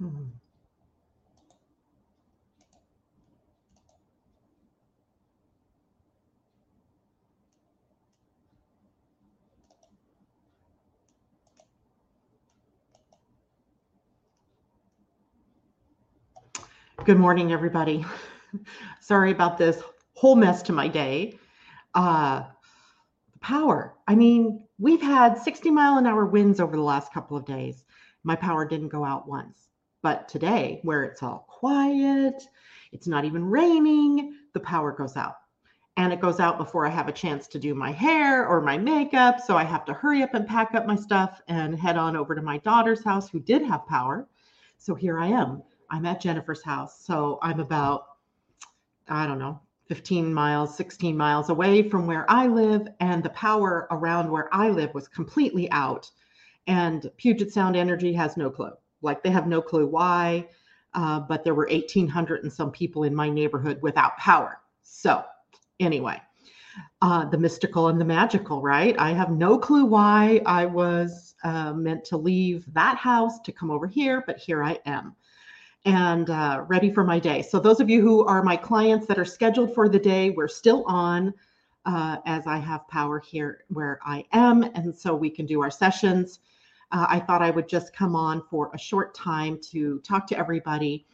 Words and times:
Hmm. 0.00 0.24
Good 17.04 17.18
morning, 17.18 17.52
everybody. 17.52 18.04
Sorry 19.00 19.30
about 19.30 19.58
this 19.58 19.82
whole 20.14 20.34
mess 20.34 20.62
to 20.62 20.72
my 20.72 20.88
day. 20.88 21.38
Uh, 21.94 22.44
power. 23.40 23.94
I 24.08 24.14
mean, 24.14 24.66
we've 24.78 25.02
had 25.02 25.38
60 25.38 25.70
mile 25.70 25.98
an 25.98 26.06
hour 26.06 26.26
winds 26.26 26.60
over 26.60 26.74
the 26.74 26.82
last 26.82 27.12
couple 27.12 27.36
of 27.36 27.44
days. 27.44 27.84
My 28.24 28.34
power 28.34 28.66
didn't 28.66 28.88
go 28.88 29.04
out 29.04 29.28
once. 29.28 29.68
But 30.04 30.28
today, 30.28 30.80
where 30.82 31.02
it's 31.04 31.22
all 31.22 31.46
quiet, 31.48 32.46
it's 32.92 33.06
not 33.06 33.24
even 33.24 33.42
raining, 33.42 34.34
the 34.52 34.60
power 34.60 34.92
goes 34.92 35.16
out. 35.16 35.36
And 35.96 36.12
it 36.12 36.20
goes 36.20 36.40
out 36.40 36.58
before 36.58 36.86
I 36.86 36.90
have 36.90 37.08
a 37.08 37.12
chance 37.12 37.46
to 37.48 37.58
do 37.58 37.74
my 37.74 37.90
hair 37.90 38.46
or 38.46 38.60
my 38.60 38.76
makeup. 38.76 39.40
So 39.40 39.56
I 39.56 39.64
have 39.64 39.86
to 39.86 39.94
hurry 39.94 40.22
up 40.22 40.34
and 40.34 40.46
pack 40.46 40.74
up 40.74 40.84
my 40.84 40.94
stuff 40.94 41.40
and 41.48 41.80
head 41.80 41.96
on 41.96 42.16
over 42.16 42.34
to 42.34 42.42
my 42.42 42.58
daughter's 42.58 43.02
house, 43.02 43.30
who 43.30 43.40
did 43.40 43.62
have 43.62 43.86
power. 43.86 44.28
So 44.76 44.94
here 44.94 45.18
I 45.18 45.28
am. 45.28 45.62
I'm 45.90 46.04
at 46.04 46.20
Jennifer's 46.20 46.62
house. 46.62 47.02
So 47.02 47.38
I'm 47.40 47.60
about, 47.60 48.04
I 49.08 49.26
don't 49.26 49.38
know, 49.38 49.58
15 49.88 50.34
miles, 50.34 50.76
16 50.76 51.16
miles 51.16 51.48
away 51.48 51.88
from 51.88 52.06
where 52.06 52.30
I 52.30 52.46
live. 52.46 52.88
And 53.00 53.22
the 53.22 53.30
power 53.30 53.88
around 53.90 54.30
where 54.30 54.54
I 54.54 54.68
live 54.68 54.92
was 54.92 55.08
completely 55.08 55.70
out. 55.70 56.10
And 56.66 57.10
Puget 57.16 57.54
Sound 57.54 57.74
Energy 57.74 58.12
has 58.12 58.36
no 58.36 58.50
clue. 58.50 58.72
Like 59.04 59.22
they 59.22 59.30
have 59.30 59.46
no 59.46 59.62
clue 59.62 59.86
why, 59.86 60.48
uh, 60.94 61.20
but 61.20 61.44
there 61.44 61.54
were 61.54 61.68
1,800 61.70 62.42
and 62.42 62.52
some 62.52 62.70
people 62.70 63.04
in 63.04 63.14
my 63.14 63.28
neighborhood 63.28 63.80
without 63.82 64.16
power. 64.16 64.60
So, 64.82 65.22
anyway, 65.80 66.20
uh, 67.02 67.26
the 67.26 67.38
mystical 67.38 67.88
and 67.88 68.00
the 68.00 68.04
magical, 68.04 68.62
right? 68.62 68.96
I 68.98 69.12
have 69.12 69.30
no 69.30 69.58
clue 69.58 69.84
why 69.84 70.40
I 70.46 70.66
was 70.66 71.34
uh, 71.44 71.72
meant 71.72 72.04
to 72.06 72.16
leave 72.16 72.64
that 72.72 72.96
house 72.96 73.40
to 73.40 73.52
come 73.52 73.70
over 73.70 73.86
here, 73.86 74.24
but 74.26 74.38
here 74.38 74.62
I 74.62 74.78
am 74.86 75.14
and 75.86 76.30
uh, 76.30 76.64
ready 76.66 76.90
for 76.90 77.04
my 77.04 77.18
day. 77.18 77.42
So, 77.42 77.60
those 77.60 77.80
of 77.80 77.90
you 77.90 78.00
who 78.00 78.24
are 78.24 78.42
my 78.42 78.56
clients 78.56 79.06
that 79.06 79.18
are 79.18 79.24
scheduled 79.24 79.74
for 79.74 79.88
the 79.88 79.98
day, 79.98 80.30
we're 80.30 80.48
still 80.48 80.84
on 80.86 81.34
uh, 81.86 82.18
as 82.26 82.46
I 82.46 82.58
have 82.58 82.88
power 82.88 83.20
here 83.20 83.64
where 83.68 83.98
I 84.04 84.24
am. 84.32 84.62
And 84.62 84.94
so 84.94 85.14
we 85.14 85.30
can 85.30 85.46
do 85.46 85.62
our 85.62 85.70
sessions 85.70 86.40
uh, 86.92 87.06
I 87.08 87.20
thought 87.20 87.42
I 87.42 87.50
would 87.50 87.68
just 87.68 87.94
come 87.94 88.14
on 88.14 88.42
for 88.50 88.70
a 88.74 88.78
short 88.78 89.14
time 89.14 89.58
to 89.70 90.00
talk 90.00 90.26
to 90.28 90.38
everybody, 90.38 91.06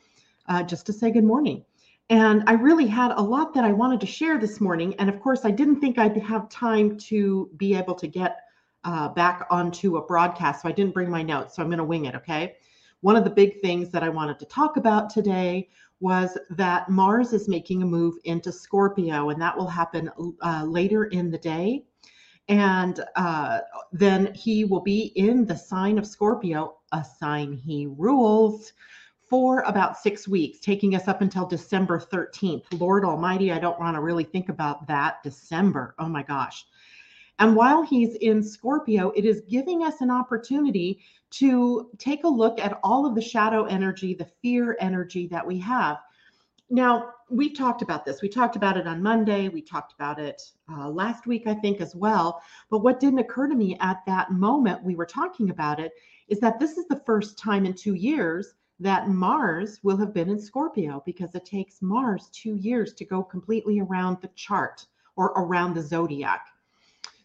uh, 0.48 0.62
just 0.62 0.86
to 0.86 0.92
say 0.92 1.10
good 1.10 1.24
morning. 1.24 1.64
And 2.10 2.42
I 2.48 2.54
really 2.54 2.86
had 2.86 3.12
a 3.12 3.22
lot 3.22 3.54
that 3.54 3.64
I 3.64 3.72
wanted 3.72 4.00
to 4.00 4.06
share 4.06 4.36
this 4.36 4.60
morning. 4.60 4.94
And 4.98 5.08
of 5.08 5.20
course, 5.20 5.44
I 5.44 5.52
didn't 5.52 5.80
think 5.80 5.96
I'd 5.96 6.16
have 6.16 6.48
time 6.48 6.98
to 6.98 7.48
be 7.56 7.76
able 7.76 7.94
to 7.94 8.08
get 8.08 8.40
uh, 8.82 9.10
back 9.10 9.46
onto 9.48 9.96
a 9.96 10.04
broadcast. 10.04 10.62
So 10.62 10.68
I 10.68 10.72
didn't 10.72 10.92
bring 10.92 11.08
my 11.08 11.22
notes. 11.22 11.54
So 11.54 11.62
I'm 11.62 11.68
going 11.68 11.78
to 11.78 11.84
wing 11.84 12.06
it. 12.06 12.16
Okay. 12.16 12.56
One 13.02 13.14
of 13.14 13.24
the 13.24 13.30
big 13.30 13.60
things 13.60 13.90
that 13.90 14.02
I 14.02 14.08
wanted 14.08 14.38
to 14.40 14.44
talk 14.46 14.76
about 14.76 15.08
today 15.08 15.68
was 16.00 16.36
that 16.50 16.88
Mars 16.88 17.32
is 17.32 17.48
making 17.48 17.82
a 17.82 17.86
move 17.86 18.14
into 18.24 18.50
Scorpio, 18.50 19.28
and 19.30 19.40
that 19.40 19.56
will 19.56 19.68
happen 19.68 20.10
uh, 20.42 20.64
later 20.66 21.04
in 21.06 21.30
the 21.30 21.38
day 21.38 21.84
and 22.50 23.04
uh, 23.14 23.60
then 23.92 24.34
he 24.34 24.64
will 24.64 24.80
be 24.80 25.12
in 25.14 25.46
the 25.46 25.56
sign 25.56 25.98
of 25.98 26.06
Scorpio, 26.06 26.78
a 26.90 27.04
sign 27.04 27.52
he 27.52 27.86
rules, 27.96 28.72
for 29.28 29.60
about 29.60 29.96
six 29.96 30.26
weeks, 30.26 30.58
taking 30.58 30.96
us 30.96 31.06
up 31.06 31.20
until 31.20 31.46
December 31.46 32.00
13th. 32.00 32.64
Lord 32.72 33.04
Almighty, 33.04 33.52
I 33.52 33.60
don't 33.60 33.78
want 33.78 33.94
to 33.94 34.00
really 34.00 34.24
think 34.24 34.48
about 34.48 34.88
that. 34.88 35.22
December, 35.22 35.94
oh 36.00 36.08
my 36.08 36.24
gosh. 36.24 36.66
And 37.38 37.54
while 37.54 37.82
he's 37.82 38.16
in 38.16 38.42
Scorpio, 38.42 39.10
it 39.10 39.24
is 39.24 39.42
giving 39.48 39.84
us 39.84 40.00
an 40.00 40.10
opportunity 40.10 40.98
to 41.30 41.88
take 41.98 42.24
a 42.24 42.28
look 42.28 42.58
at 42.58 42.80
all 42.82 43.06
of 43.06 43.14
the 43.14 43.22
shadow 43.22 43.64
energy, 43.66 44.12
the 44.12 44.28
fear 44.42 44.76
energy 44.80 45.28
that 45.28 45.46
we 45.46 45.56
have. 45.60 45.98
Now, 46.72 47.14
we've 47.28 47.56
talked 47.56 47.82
about 47.82 48.04
this. 48.04 48.22
We 48.22 48.28
talked 48.28 48.54
about 48.54 48.76
it 48.76 48.86
on 48.86 49.02
Monday. 49.02 49.48
We 49.48 49.60
talked 49.60 49.92
about 49.92 50.20
it 50.20 50.40
uh, 50.70 50.88
last 50.88 51.26
week, 51.26 51.48
I 51.48 51.54
think, 51.54 51.80
as 51.80 51.96
well. 51.96 52.40
But 52.70 52.78
what 52.78 53.00
didn't 53.00 53.18
occur 53.18 53.48
to 53.48 53.56
me 53.56 53.76
at 53.80 54.06
that 54.06 54.30
moment 54.30 54.84
we 54.84 54.94
were 54.94 55.06
talking 55.06 55.50
about 55.50 55.80
it 55.80 55.92
is 56.28 56.38
that 56.38 56.60
this 56.60 56.78
is 56.78 56.86
the 56.86 57.02
first 57.04 57.36
time 57.36 57.66
in 57.66 57.74
two 57.74 57.94
years 57.94 58.54
that 58.78 59.08
Mars 59.08 59.80
will 59.82 59.96
have 59.96 60.14
been 60.14 60.30
in 60.30 60.40
Scorpio 60.40 61.02
because 61.04 61.34
it 61.34 61.44
takes 61.44 61.82
Mars 61.82 62.30
two 62.32 62.54
years 62.54 62.94
to 62.94 63.04
go 63.04 63.20
completely 63.20 63.80
around 63.80 64.18
the 64.22 64.30
chart 64.36 64.86
or 65.16 65.32
around 65.36 65.74
the 65.74 65.82
zodiac. 65.82 66.46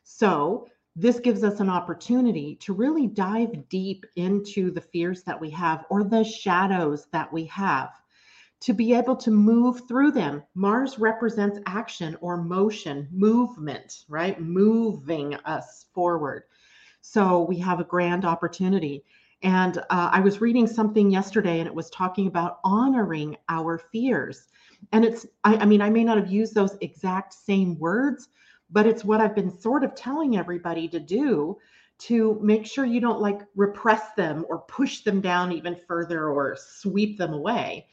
So, 0.04 0.68
this 0.96 1.20
gives 1.20 1.44
us 1.44 1.60
an 1.60 1.70
opportunity 1.70 2.56
to 2.62 2.74
really 2.74 3.06
dive 3.06 3.68
deep 3.68 4.06
into 4.16 4.72
the 4.72 4.82
fears 4.82 5.24
that 5.24 5.40
we 5.40 5.50
have 5.50 5.86
or 5.90 6.04
the 6.04 6.24
shadows 6.24 7.08
that 7.12 7.32
we 7.32 7.46
have 7.46 7.92
to 8.62 8.74
be 8.74 8.94
able 8.94 9.16
to 9.16 9.32
move 9.32 9.88
through 9.88 10.12
them. 10.12 10.44
Mars 10.56 10.98
represents 10.98 11.60
action 11.66 12.18
or 12.22 12.38
motion, 12.38 13.08
movement, 13.12 14.06
right? 14.08 14.40
Moving 14.40 15.36
us 15.46 15.86
forward. 15.94 16.44
So 17.02 17.44
we 17.44 17.60
have 17.60 17.80
a 17.80 17.84
grand 17.84 18.26
opportunity. 18.26 19.04
And 19.44 19.78
uh, 19.78 20.10
I 20.12 20.22
was 20.22 20.42
reading 20.42 20.66
something 20.66 21.12
yesterday 21.12 21.60
and 21.60 21.68
it 21.68 21.76
was 21.76 21.90
talking 21.92 22.28
about 22.28 22.60
honoring 22.64 23.38
our 23.50 23.78
fears. 23.78 24.48
And 24.92 25.06
it's, 25.06 25.26
I, 25.44 25.58
I 25.58 25.66
mean, 25.66 25.82
I 25.82 25.90
may 25.90 26.04
not 26.04 26.18
have 26.18 26.32
used 26.32 26.56
those 26.56 26.78
exact 26.82 27.34
same 27.34 27.78
words, 27.78 28.30
but 28.72 28.88
it's 28.88 29.06
what 29.06 29.22
I've 29.22 29.36
been 29.36 29.60
sort 29.60 29.84
of 29.84 29.94
telling 29.94 30.38
everybody 30.38 30.88
to 30.90 31.00
do 31.00 31.58
to 31.98 32.40
make 32.42 32.66
sure 32.66 32.86
you 32.86 33.00
don't 33.00 33.22
like 33.22 33.42
repress 33.56 34.14
them 34.18 34.46
or 34.50 34.60
push 34.60 35.02
them 35.02 35.22
down 35.22 35.52
even 35.52 35.78
further 35.88 36.30
or 36.30 36.58
sweep 36.60 37.18
them 37.18 37.34
away 37.34 37.88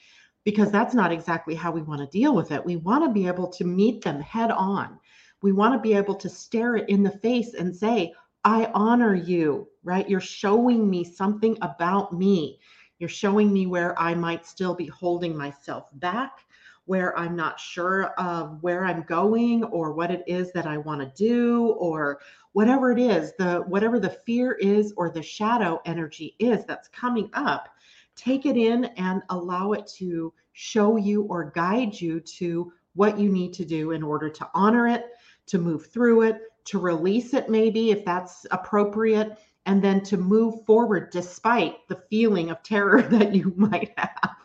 because 0.45 0.71
that's 0.71 0.95
not 0.95 1.13
exactly 1.13 1.55
how 1.55 1.71
we 1.71 1.83
want 1.83 2.01
to 2.01 2.19
deal 2.19 2.35
with 2.35 2.51
it. 2.51 2.65
We 2.65 2.77
want 2.77 3.05
to 3.05 3.13
be 3.13 3.27
able 3.27 3.49
to 3.49 3.65
meet 3.65 4.03
them 4.03 4.21
head 4.21 4.51
on. 4.51 4.99
We 5.43 5.53
want 5.53 5.75
to 5.75 5.81
be 5.81 5.95
able 5.95 6.15
to 6.17 6.29
stare 6.29 6.77
it 6.77 6.89
in 6.89 7.03
the 7.03 7.11
face 7.11 7.55
and 7.55 7.75
say, 7.75 8.15
I 8.45 8.71
honor 8.75 9.15
you, 9.15 9.69
right? 9.85 10.09
You're 10.09 10.21
showing 10.21 10.89
me 10.91 11.05
something 11.05 11.57
about 11.63 12.13
me. 12.13 12.59
You're 12.99 13.09
showing 13.09 13.53
me 13.53 13.67
where 13.67 13.99
I 14.01 14.15
might 14.15 14.47
still 14.47 14.75
be 14.75 14.87
holding 14.87 15.37
myself 15.37 15.89
back, 15.95 16.41
where 16.87 17.17
I'm 17.17 17.37
not 17.37 17.61
sure 17.61 18.07
of 18.19 18.63
where 18.63 18.85
I'm 18.85 19.03
going 19.03 19.65
or 19.65 19.93
what 19.93 20.11
it 20.11 20.25
is 20.27 20.53
that 20.53 20.67
I 20.67 20.79
want 20.79 21.01
to 21.01 21.13
do 21.17 21.69
or 21.79 22.21
whatever 22.53 22.91
it 22.93 22.99
is, 22.99 23.33
the 23.39 23.65
whatever 23.67 23.99
the 23.99 24.11
fear 24.11 24.53
is 24.53 24.93
or 24.97 25.11
the 25.11 25.23
shadow 25.23 25.81
energy 25.85 26.35
is 26.39 26.65
that's 26.65 26.89
coming 26.89 27.31
up 27.33 27.69
take 28.17 28.47
it 28.47 28.57
in 28.57 28.87
and 28.97 29.23
allow 29.31 29.73
it 29.73 29.87
to 29.99 30.33
show 30.53 30.97
you 30.97 31.23
or 31.23 31.51
guide 31.55 31.99
you 31.99 32.21
to 32.21 32.73
what 32.95 33.19
you 33.19 33.29
need 33.29 33.53
to 33.55 33.65
do 33.65 33.93
in 33.93 34.03
order 34.03 34.29
to 34.29 34.49
honor 34.55 34.87
it, 34.87 35.07
to 35.47 35.59
move 35.59 35.87
through 35.87 36.23
it, 36.23 36.43
to 36.65 36.79
release 36.79 37.35
it, 37.35 37.49
maybe 37.49 37.91
if 37.91 38.05
that's 38.05 38.47
appropriate, 38.51 39.39
and 39.67 39.83
then 39.83 40.03
to 40.03 40.17
move 40.17 40.65
forward 40.67 41.11
despite 41.11 41.87
the 41.89 42.03
feeling 42.11 42.51
of 42.51 42.63
terror 42.63 43.03
that 43.11 43.35
you 43.35 43.53
might 43.57 43.93
have. 43.97 44.37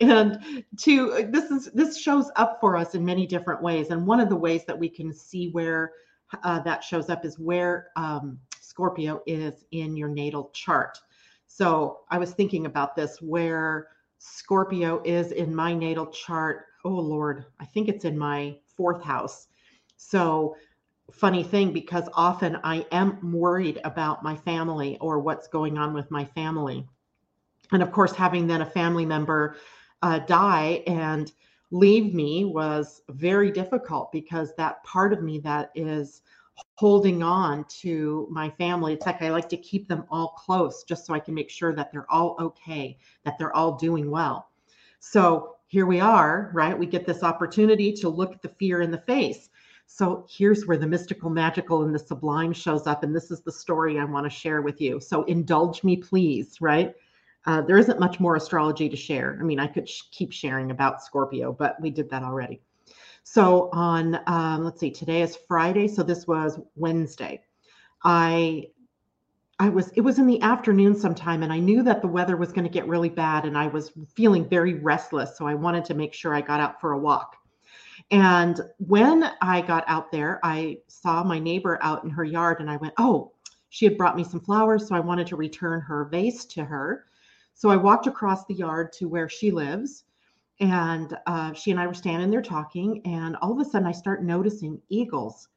And 0.00 0.64
to 0.80 1.26
this 1.30 1.50
is 1.50 1.70
this 1.72 1.98
shows 1.98 2.30
up 2.36 2.58
for 2.60 2.76
us 2.76 2.94
in 2.94 3.02
many 3.04 3.26
different 3.26 3.62
ways. 3.62 3.90
And 3.90 4.06
one 4.06 4.20
of 4.20 4.28
the 4.28 4.36
ways 4.36 4.66
that 4.66 4.78
we 4.78 4.90
can 4.90 5.12
see 5.12 5.48
where 5.50 5.92
uh, 6.42 6.60
that 6.60 6.84
shows 6.84 7.08
up 7.08 7.24
is 7.24 7.38
where 7.38 7.88
um, 7.96 8.38
Scorpio 8.60 9.22
is 9.26 9.64
in 9.72 9.96
your 9.96 10.08
natal 10.08 10.50
chart. 10.52 10.98
So 11.52 12.02
I 12.08 12.16
was 12.16 12.30
thinking 12.30 12.66
about 12.66 12.94
this 12.94 13.20
where 13.20 13.88
Scorpio 14.18 15.02
is 15.04 15.32
in 15.32 15.52
my 15.52 15.74
natal 15.74 16.06
chart. 16.06 16.66
Oh 16.84 16.90
Lord, 16.90 17.44
I 17.58 17.64
think 17.64 17.88
it's 17.88 18.04
in 18.04 18.16
my 18.16 18.56
fourth 18.76 19.02
house. 19.02 19.48
So 19.96 20.54
funny 21.10 21.42
thing 21.42 21.72
because 21.72 22.08
often 22.14 22.58
I 22.62 22.86
am 22.92 23.32
worried 23.32 23.80
about 23.82 24.22
my 24.22 24.36
family 24.36 24.96
or 25.00 25.18
what's 25.18 25.48
going 25.48 25.76
on 25.76 25.92
with 25.92 26.08
my 26.08 26.24
family. 26.24 26.86
And 27.72 27.82
of 27.82 27.90
course, 27.90 28.12
having 28.12 28.46
then 28.46 28.62
a 28.62 28.66
family 28.66 29.04
member 29.04 29.56
uh, 30.02 30.20
die 30.20 30.84
and 30.86 31.32
leave 31.72 32.14
me 32.14 32.44
was 32.44 33.02
very 33.08 33.50
difficult 33.50 34.12
because 34.12 34.54
that 34.54 34.84
part 34.84 35.12
of 35.12 35.20
me 35.20 35.40
that 35.40 35.72
is 35.74 36.22
holding 36.74 37.22
on 37.22 37.64
to 37.68 38.26
my 38.30 38.50
family. 38.50 38.94
It's 38.94 39.06
like 39.06 39.20
I 39.22 39.30
like 39.30 39.48
to 39.50 39.56
keep 39.56 39.88
them 39.88 40.04
all 40.10 40.28
close 40.28 40.82
just 40.84 41.06
so 41.06 41.14
I 41.14 41.20
can 41.20 41.34
make 41.34 41.50
sure 41.50 41.74
that 41.74 41.92
they're 41.92 42.10
all 42.10 42.36
okay, 42.40 42.98
that 43.24 43.38
they're 43.38 43.54
all 43.54 43.76
doing 43.76 44.10
well. 44.10 44.50
So 44.98 45.56
here 45.66 45.86
we 45.86 46.00
are, 46.00 46.50
right? 46.52 46.78
We 46.78 46.86
get 46.86 47.06
this 47.06 47.22
opportunity 47.22 47.92
to 47.92 48.08
look 48.08 48.40
the 48.42 48.48
fear 48.48 48.82
in 48.82 48.90
the 48.90 48.98
face. 48.98 49.50
So 49.86 50.26
here's 50.28 50.66
where 50.66 50.76
the 50.76 50.86
mystical, 50.86 51.30
magical, 51.30 51.82
and 51.82 51.94
the 51.94 51.98
sublime 51.98 52.52
shows 52.52 52.86
up. 52.86 53.02
And 53.02 53.14
this 53.14 53.30
is 53.30 53.40
the 53.40 53.52
story 53.52 53.98
I 53.98 54.04
want 54.04 54.24
to 54.24 54.30
share 54.30 54.62
with 54.62 54.80
you. 54.80 55.00
So 55.00 55.24
indulge 55.24 55.82
me, 55.84 55.96
please, 55.96 56.60
right? 56.60 56.94
Uh, 57.46 57.62
there 57.62 57.78
isn't 57.78 57.98
much 57.98 58.20
more 58.20 58.36
astrology 58.36 58.88
to 58.88 58.96
share. 58.96 59.36
I 59.40 59.42
mean, 59.42 59.58
I 59.58 59.66
could 59.66 59.88
sh- 59.88 60.02
keep 60.10 60.32
sharing 60.32 60.70
about 60.70 61.02
Scorpio, 61.02 61.52
but 61.52 61.80
we 61.80 61.90
did 61.90 62.10
that 62.10 62.22
already. 62.22 62.60
So 63.22 63.68
on, 63.72 64.18
um, 64.26 64.64
let's 64.64 64.80
see, 64.80 64.90
today 64.90 65.22
is 65.22 65.38
Friday, 65.46 65.88
so 65.88 66.02
this 66.02 66.26
was 66.26 66.58
Wednesday. 66.74 67.42
I 68.02 68.68
I 69.58 69.68
was 69.68 69.90
it 69.90 70.00
was 70.00 70.18
in 70.18 70.26
the 70.26 70.40
afternoon 70.40 70.94
sometime 70.96 71.42
and 71.42 71.52
I 71.52 71.58
knew 71.58 71.82
that 71.82 72.00
the 72.00 72.08
weather 72.08 72.38
was 72.38 72.50
going 72.50 72.64
to 72.64 72.70
get 72.70 72.88
really 72.88 73.10
bad 73.10 73.44
and 73.44 73.58
I 73.58 73.66
was 73.66 73.92
feeling 74.14 74.48
very 74.48 74.74
restless 74.74 75.36
so 75.36 75.46
I 75.46 75.54
wanted 75.54 75.84
to 75.84 75.94
make 75.94 76.14
sure 76.14 76.34
I 76.34 76.40
got 76.40 76.60
out 76.60 76.80
for 76.80 76.92
a 76.92 76.98
walk. 76.98 77.36
And 78.10 78.58
when 78.78 79.30
I 79.42 79.60
got 79.60 79.84
out 79.86 80.10
there, 80.10 80.40
I 80.42 80.78
saw 80.88 81.22
my 81.22 81.38
neighbor 81.38 81.78
out 81.82 82.04
in 82.04 82.10
her 82.10 82.24
yard 82.24 82.60
and 82.60 82.70
I 82.70 82.78
went, 82.78 82.94
"Oh, 82.96 83.32
she 83.68 83.84
had 83.84 83.98
brought 83.98 84.16
me 84.16 84.24
some 84.24 84.40
flowers, 84.40 84.88
so 84.88 84.94
I 84.94 85.00
wanted 85.00 85.26
to 85.26 85.36
return 85.36 85.82
her 85.82 86.06
vase 86.06 86.46
to 86.46 86.64
her." 86.64 87.04
So 87.52 87.68
I 87.68 87.76
walked 87.76 88.06
across 88.06 88.46
the 88.46 88.54
yard 88.54 88.92
to 88.94 89.08
where 89.08 89.28
she 89.28 89.50
lives 89.50 90.04
and 90.60 91.16
uh, 91.26 91.52
she 91.52 91.70
and 91.70 91.80
I 91.80 91.86
were 91.86 91.94
standing 91.94 92.30
there 92.30 92.42
talking 92.42 93.00
and 93.04 93.36
all 93.36 93.52
of 93.52 93.66
a 93.66 93.68
sudden 93.68 93.88
I 93.88 93.92
start 93.92 94.22
noticing 94.22 94.80
eagles 94.88 95.48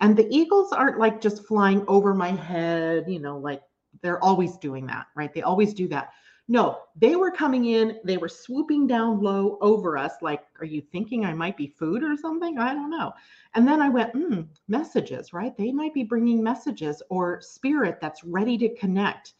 and 0.00 0.16
the 0.16 0.28
eagles 0.34 0.72
aren't 0.72 0.98
like 0.98 1.20
just 1.20 1.46
flying 1.46 1.84
over 1.86 2.14
my 2.14 2.30
head, 2.30 3.04
you 3.08 3.20
know, 3.20 3.38
like 3.38 3.62
they're 4.02 4.22
always 4.22 4.56
doing 4.56 4.86
that, 4.86 5.06
right? 5.14 5.32
They 5.32 5.42
always 5.42 5.74
do 5.74 5.88
that. 5.88 6.10
No, 6.48 6.80
they 6.96 7.14
were 7.14 7.30
coming 7.30 7.66
in, 7.66 8.00
they 8.02 8.16
were 8.16 8.28
swooping 8.28 8.88
down 8.88 9.20
low 9.20 9.56
over 9.60 9.96
us. 9.96 10.14
Like, 10.20 10.42
are 10.58 10.64
you 10.66 10.80
thinking 10.80 11.24
I 11.24 11.32
might 11.32 11.56
be 11.56 11.68
food 11.68 12.02
or 12.02 12.16
something? 12.16 12.58
I 12.58 12.74
don't 12.74 12.90
know. 12.90 13.12
And 13.54 13.68
then 13.68 13.80
I 13.80 13.88
went, 13.88 14.12
hmm, 14.12 14.40
messages, 14.66 15.32
right? 15.32 15.56
They 15.56 15.70
might 15.70 15.94
be 15.94 16.02
bringing 16.02 16.42
messages 16.42 17.02
or 17.08 17.40
spirit 17.40 17.98
that's 18.00 18.24
ready 18.24 18.58
to 18.58 18.74
connect. 18.74 19.34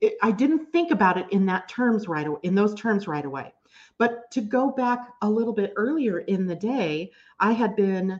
It, 0.00 0.14
I 0.22 0.32
didn't 0.32 0.72
think 0.72 0.90
about 0.90 1.18
it 1.18 1.26
in 1.30 1.46
that 1.46 1.68
terms 1.68 2.08
right 2.08 2.26
in 2.42 2.54
those 2.54 2.74
terms 2.74 3.06
right 3.06 3.24
away. 3.24 3.52
But 4.00 4.30
to 4.30 4.40
go 4.40 4.70
back 4.70 5.12
a 5.20 5.28
little 5.28 5.52
bit 5.52 5.74
earlier 5.76 6.20
in 6.20 6.46
the 6.46 6.56
day, 6.56 7.10
I 7.38 7.52
had 7.52 7.76
been 7.76 8.18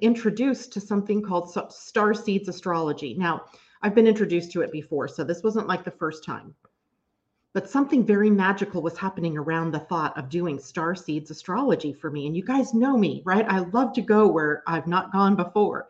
introduced 0.00 0.72
to 0.74 0.80
something 0.80 1.22
called 1.22 1.50
star 1.72 2.14
seeds 2.14 2.48
astrology. 2.48 3.14
Now, 3.14 3.46
I've 3.82 3.96
been 3.96 4.06
introduced 4.06 4.52
to 4.52 4.60
it 4.62 4.70
before, 4.70 5.08
so 5.08 5.24
this 5.24 5.42
wasn't 5.42 5.66
like 5.66 5.82
the 5.82 5.90
first 5.90 6.22
time. 6.22 6.54
But 7.52 7.68
something 7.68 8.06
very 8.06 8.30
magical 8.30 8.80
was 8.80 8.96
happening 8.96 9.36
around 9.36 9.72
the 9.72 9.80
thought 9.80 10.16
of 10.16 10.28
doing 10.28 10.60
star 10.60 10.94
seeds 10.94 11.32
astrology 11.32 11.92
for 11.92 12.08
me. 12.08 12.28
And 12.28 12.36
you 12.36 12.44
guys 12.44 12.74
know 12.74 12.96
me, 12.96 13.22
right? 13.24 13.44
I 13.48 13.58
love 13.58 13.92
to 13.94 14.02
go 14.02 14.28
where 14.28 14.62
I've 14.68 14.86
not 14.86 15.10
gone 15.10 15.34
before. 15.34 15.88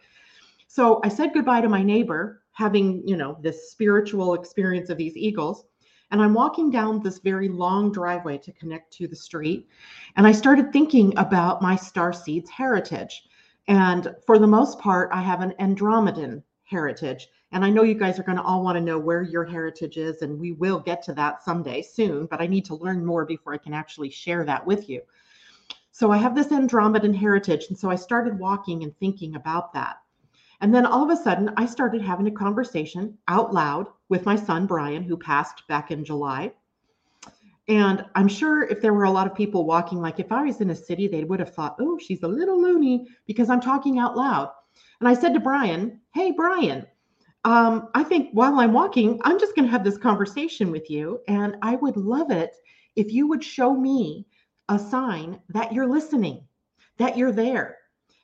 So 0.69 1.01
I 1.05 1.09
said 1.09 1.35
goodbye 1.35 1.61
to 1.61 1.69
my 1.69 1.83
neighbor, 1.83 2.41
having, 2.53 3.07
you 3.07 3.19
know, 3.19 3.37
this 3.43 3.71
spiritual 3.71 4.33
experience 4.33 4.89
of 4.89 4.97
these 4.97 5.19
eagles. 5.19 5.67
And 6.11 6.23
I'm 6.23 6.35
walking 6.35 6.71
down 6.71 7.03
this 7.03 7.19
very 7.19 7.49
long 7.49 7.93
driveway 7.93 8.39
to 8.39 8.53
connect 8.53 8.93
to 8.95 9.07
the 9.07 9.17
street. 9.17 9.69
And 10.17 10.27
I 10.27 10.33
started 10.33 10.73
thinking 10.73 11.17
about 11.19 11.61
my 11.61 11.77
star 11.77 12.13
seeds 12.13 12.49
heritage. 12.49 13.25
And 13.67 14.15
for 14.27 14.39
the 14.39 14.47
most 14.47 14.79
part, 14.79 15.11
I 15.13 15.21
have 15.21 15.43
an 15.43 15.55
Andromedan 15.61 16.43
heritage. 16.65 17.29
And 17.53 17.65
I 17.65 17.71
know 17.71 17.83
you 17.83 17.95
guys 17.95 18.19
are 18.19 18.23
going 18.25 18.37
to 18.37 18.45
all 18.45 18.63
want 18.63 18.77
to 18.77 18.85
know 18.85 18.99
where 18.99 19.23
your 19.23 19.45
heritage 19.45 19.97
is, 19.97 20.21
and 20.21 20.39
we 20.39 20.53
will 20.53 20.81
get 20.81 21.03
to 21.05 21.15
that 21.15 21.43
someday 21.43 21.81
soon, 21.81 22.27
but 22.27 22.43
I 22.43 22.47
need 22.47 22.67
to 22.67 22.75
learn 22.75 23.05
more 23.05 23.25
before 23.25 23.55
I 23.55 23.59
can 23.59 23.73
actually 23.73 24.11
share 24.11 24.45
that 24.45 24.67
with 24.67 24.89
you. 24.89 25.01
So 25.93 26.13
I 26.13 26.19
have 26.19 26.35
this 26.35 26.49
Andromedan 26.49 27.15
heritage. 27.15 27.67
And 27.69 27.79
so 27.79 27.91
I 27.91 27.97
started 27.97 28.39
walking 28.39 28.83
and 28.83 28.97
thinking 28.99 29.35
about 29.35 29.73
that. 29.73 29.97
And 30.61 30.75
then 30.75 30.87
all 30.87 31.09
of 31.09 31.17
a 31.17 31.23
sudden, 31.23 31.51
I 31.57 31.67
started 31.67 32.03
having 32.03 32.27
a 32.27 32.33
conversation 32.33 33.17
out 33.29 33.55
loud 33.55 33.87
with 34.09 34.27
my 34.27 34.37
son, 34.37 34.67
Brian, 34.67 35.03
who 35.03 35.17
passed 35.17 35.67
back 35.69 35.91
in 35.91 36.05
July. 36.05 36.53
And 37.69 38.05
I'm 38.15 38.29
sure 38.29 38.63
if 38.63 38.81
there 38.81 38.95
were 38.95 39.05
a 39.05 39.11
lot 39.11 39.27
of 39.27 39.37
people 39.37 39.67
walking, 39.67 40.01
like 40.01 40.19
if 40.19 40.33
I 40.33 40.45
was 40.45 40.61
in 40.61 40.71
a 40.71 40.75
city, 40.75 41.07
they 41.07 41.25
would 41.25 41.39
have 41.39 41.55
thought, 41.55 41.77
oh, 41.79 41.99
she's 41.99 42.23
a 42.23 42.29
little 42.29 42.61
loony 42.61 43.07
because 43.27 43.51
I'm 43.51 43.61
talking 43.61 43.99
out 43.99 44.17
loud. 44.17 44.51
And 45.01 45.09
I 45.09 45.15
said 45.15 45.35
to 45.35 45.41
Brian, 45.41 46.01
hey, 46.15 46.33
Brian, 46.33 46.87
um, 47.45 47.89
I 47.95 48.03
think 48.03 48.31
while 48.33 48.59
I'm 48.59 48.73
walking, 48.73 49.21
I'm 49.23 49.39
just 49.39 49.55
going 49.55 49.67
to 49.67 49.71
have 49.71 49.85
this 49.85 49.99
conversation 49.99 50.71
with 50.71 50.91
you. 50.91 51.21
And 51.29 51.57
I 51.63 51.77
would 51.77 51.97
love 51.97 52.31
it 52.31 52.57
if 52.97 53.13
you 53.13 53.29
would 53.29 53.45
show 53.45 53.75
me 53.75 54.27
a 54.69 54.79
sign 54.79 55.41
that 55.51 55.73
you're 55.73 55.87
listening, 55.87 56.47
that 56.97 57.17
you're 57.17 57.33
there. 57.33 57.78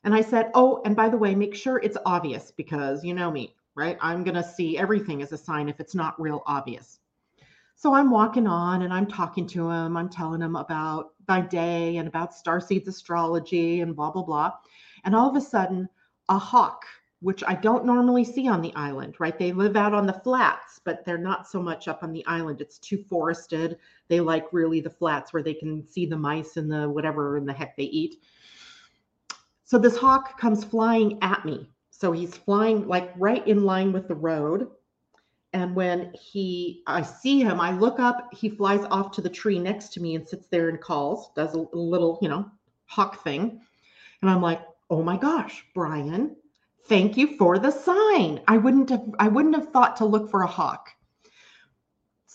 And 0.04 0.14
I 0.14 0.20
said, 0.20 0.50
oh, 0.54 0.82
and 0.84 0.94
by 0.94 1.08
the 1.08 1.16
way, 1.16 1.34
make 1.34 1.54
sure 1.54 1.78
it's 1.78 1.96
obvious 2.04 2.50
because 2.50 3.02
you 3.02 3.14
know 3.14 3.30
me, 3.30 3.56
right? 3.74 3.96
I'm 4.00 4.22
going 4.22 4.34
to 4.34 4.44
see 4.44 4.76
everything 4.76 5.22
as 5.22 5.32
a 5.32 5.38
sign 5.38 5.68
if 5.68 5.80
it's 5.80 5.94
not 5.94 6.20
real 6.20 6.42
obvious. 6.46 6.98
So 7.74 7.94
I'm 7.94 8.10
walking 8.10 8.46
on 8.46 8.82
and 8.82 8.92
I'm 8.92 9.06
talking 9.06 9.46
to 9.48 9.70
him. 9.70 9.96
I'm 9.96 10.08
telling 10.08 10.42
him 10.42 10.56
about 10.56 11.14
my 11.26 11.40
day 11.40 11.96
and 11.96 12.06
about 12.06 12.34
starseeds 12.34 12.86
astrology 12.86 13.80
and 13.80 13.96
blah, 13.96 14.10
blah, 14.10 14.22
blah. 14.22 14.52
And 15.04 15.14
all 15.14 15.28
of 15.28 15.36
a 15.36 15.40
sudden, 15.40 15.88
a 16.28 16.38
hawk, 16.38 16.84
which 17.20 17.42
I 17.46 17.54
don't 17.54 17.86
normally 17.86 18.24
see 18.24 18.46
on 18.46 18.60
the 18.60 18.74
island, 18.74 19.16
right? 19.18 19.38
They 19.38 19.52
live 19.52 19.76
out 19.76 19.94
on 19.94 20.06
the 20.06 20.12
flats, 20.12 20.80
but 20.84 21.04
they're 21.04 21.18
not 21.18 21.48
so 21.48 21.62
much 21.62 21.88
up 21.88 22.02
on 22.02 22.12
the 22.12 22.24
island. 22.26 22.60
It's 22.60 22.78
too 22.78 22.98
forested. 22.98 23.78
They 24.08 24.20
like 24.20 24.52
really 24.52 24.80
the 24.80 24.90
flats 24.90 25.32
where 25.32 25.42
they 25.42 25.54
can 25.54 25.86
see 25.88 26.04
the 26.04 26.16
mice 26.16 26.58
and 26.58 26.70
the 26.70 26.88
whatever 26.88 27.38
in 27.38 27.46
the 27.46 27.52
heck 27.52 27.76
they 27.76 27.84
eat. 27.84 28.16
So 29.64 29.78
this 29.78 29.96
hawk 29.96 30.38
comes 30.38 30.62
flying 30.62 31.18
at 31.22 31.44
me. 31.44 31.70
So 31.90 32.12
he's 32.12 32.36
flying 32.36 32.86
like 32.86 33.12
right 33.16 33.46
in 33.46 33.64
line 33.64 33.92
with 33.92 34.08
the 34.08 34.14
road. 34.14 34.68
And 35.52 35.74
when 35.74 36.12
he 36.14 36.82
i 36.88 37.00
see 37.00 37.40
him 37.40 37.60
i 37.60 37.70
look 37.70 38.00
up 38.00 38.28
he 38.34 38.48
flies 38.48 38.84
off 38.90 39.12
to 39.12 39.20
the 39.20 39.30
tree 39.30 39.60
next 39.60 39.92
to 39.92 40.02
me 40.02 40.16
and 40.16 40.28
sits 40.28 40.48
there 40.48 40.68
and 40.68 40.80
calls 40.80 41.30
does 41.36 41.54
a 41.54 41.66
little 41.72 42.18
you 42.20 42.28
know 42.28 42.50
hawk 42.86 43.22
thing. 43.22 43.60
And 44.20 44.30
i'm 44.30 44.42
like 44.42 44.62
oh 44.90 45.02
my 45.02 45.16
gosh 45.16 45.64
brian 45.72 46.34
thank 46.86 47.16
you 47.16 47.36
for 47.38 47.58
the 47.58 47.70
sign. 47.70 48.40
I 48.48 48.56
wouldn't 48.56 48.90
have 48.90 49.04
i 49.20 49.28
wouldn't 49.28 49.54
have 49.54 49.70
thought 49.70 49.96
to 49.98 50.04
look 50.04 50.28
for 50.28 50.42
a 50.42 50.46
hawk 50.48 50.90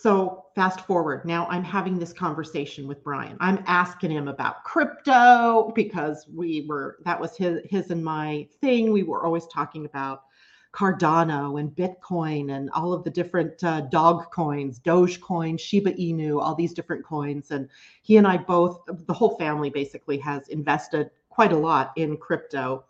so 0.01 0.45
fast 0.55 0.81
forward 0.81 1.25
now 1.25 1.45
i'm 1.47 1.63
having 1.63 1.99
this 1.99 2.13
conversation 2.13 2.87
with 2.87 3.03
brian 3.03 3.35
i'm 3.39 3.61
asking 3.67 4.11
him 4.11 4.27
about 4.27 4.63
crypto 4.63 5.71
because 5.75 6.25
we 6.33 6.65
were 6.69 6.97
that 7.03 7.19
was 7.19 7.35
his 7.35 7.59
his 7.65 7.91
and 7.91 8.03
my 8.03 8.47
thing 8.61 8.91
we 8.91 9.03
were 9.03 9.25
always 9.25 9.45
talking 9.47 9.85
about 9.85 10.23
Cardano 10.71 11.59
and 11.59 11.71
Bitcoin 11.71 12.55
and 12.55 12.69
all 12.71 12.93
of 12.93 13.03
the 13.03 13.09
different 13.09 13.63
uh, 13.63 13.81
dog 13.81 14.29
coins, 14.31 14.79
Dogecoin, 14.79 15.59
Shiba 15.59 15.93
Inu, 15.93 16.39
all 16.39 16.53
these 16.53 16.73
different 16.73 17.03
coins. 17.03 17.49
And 17.49 17.67
he 18.03 18.17
and 18.17 18.27
I 18.27 18.37
both, 18.37 18.81
the 18.87 19.13
whole 19.13 19.35
family 19.37 19.71
basically 19.71 20.19
has 20.19 20.47
invested 20.49 21.09
quite 21.29 21.53
a 21.53 21.57
lot 21.57 21.91
in 21.95 22.17
crypto. 22.17 22.85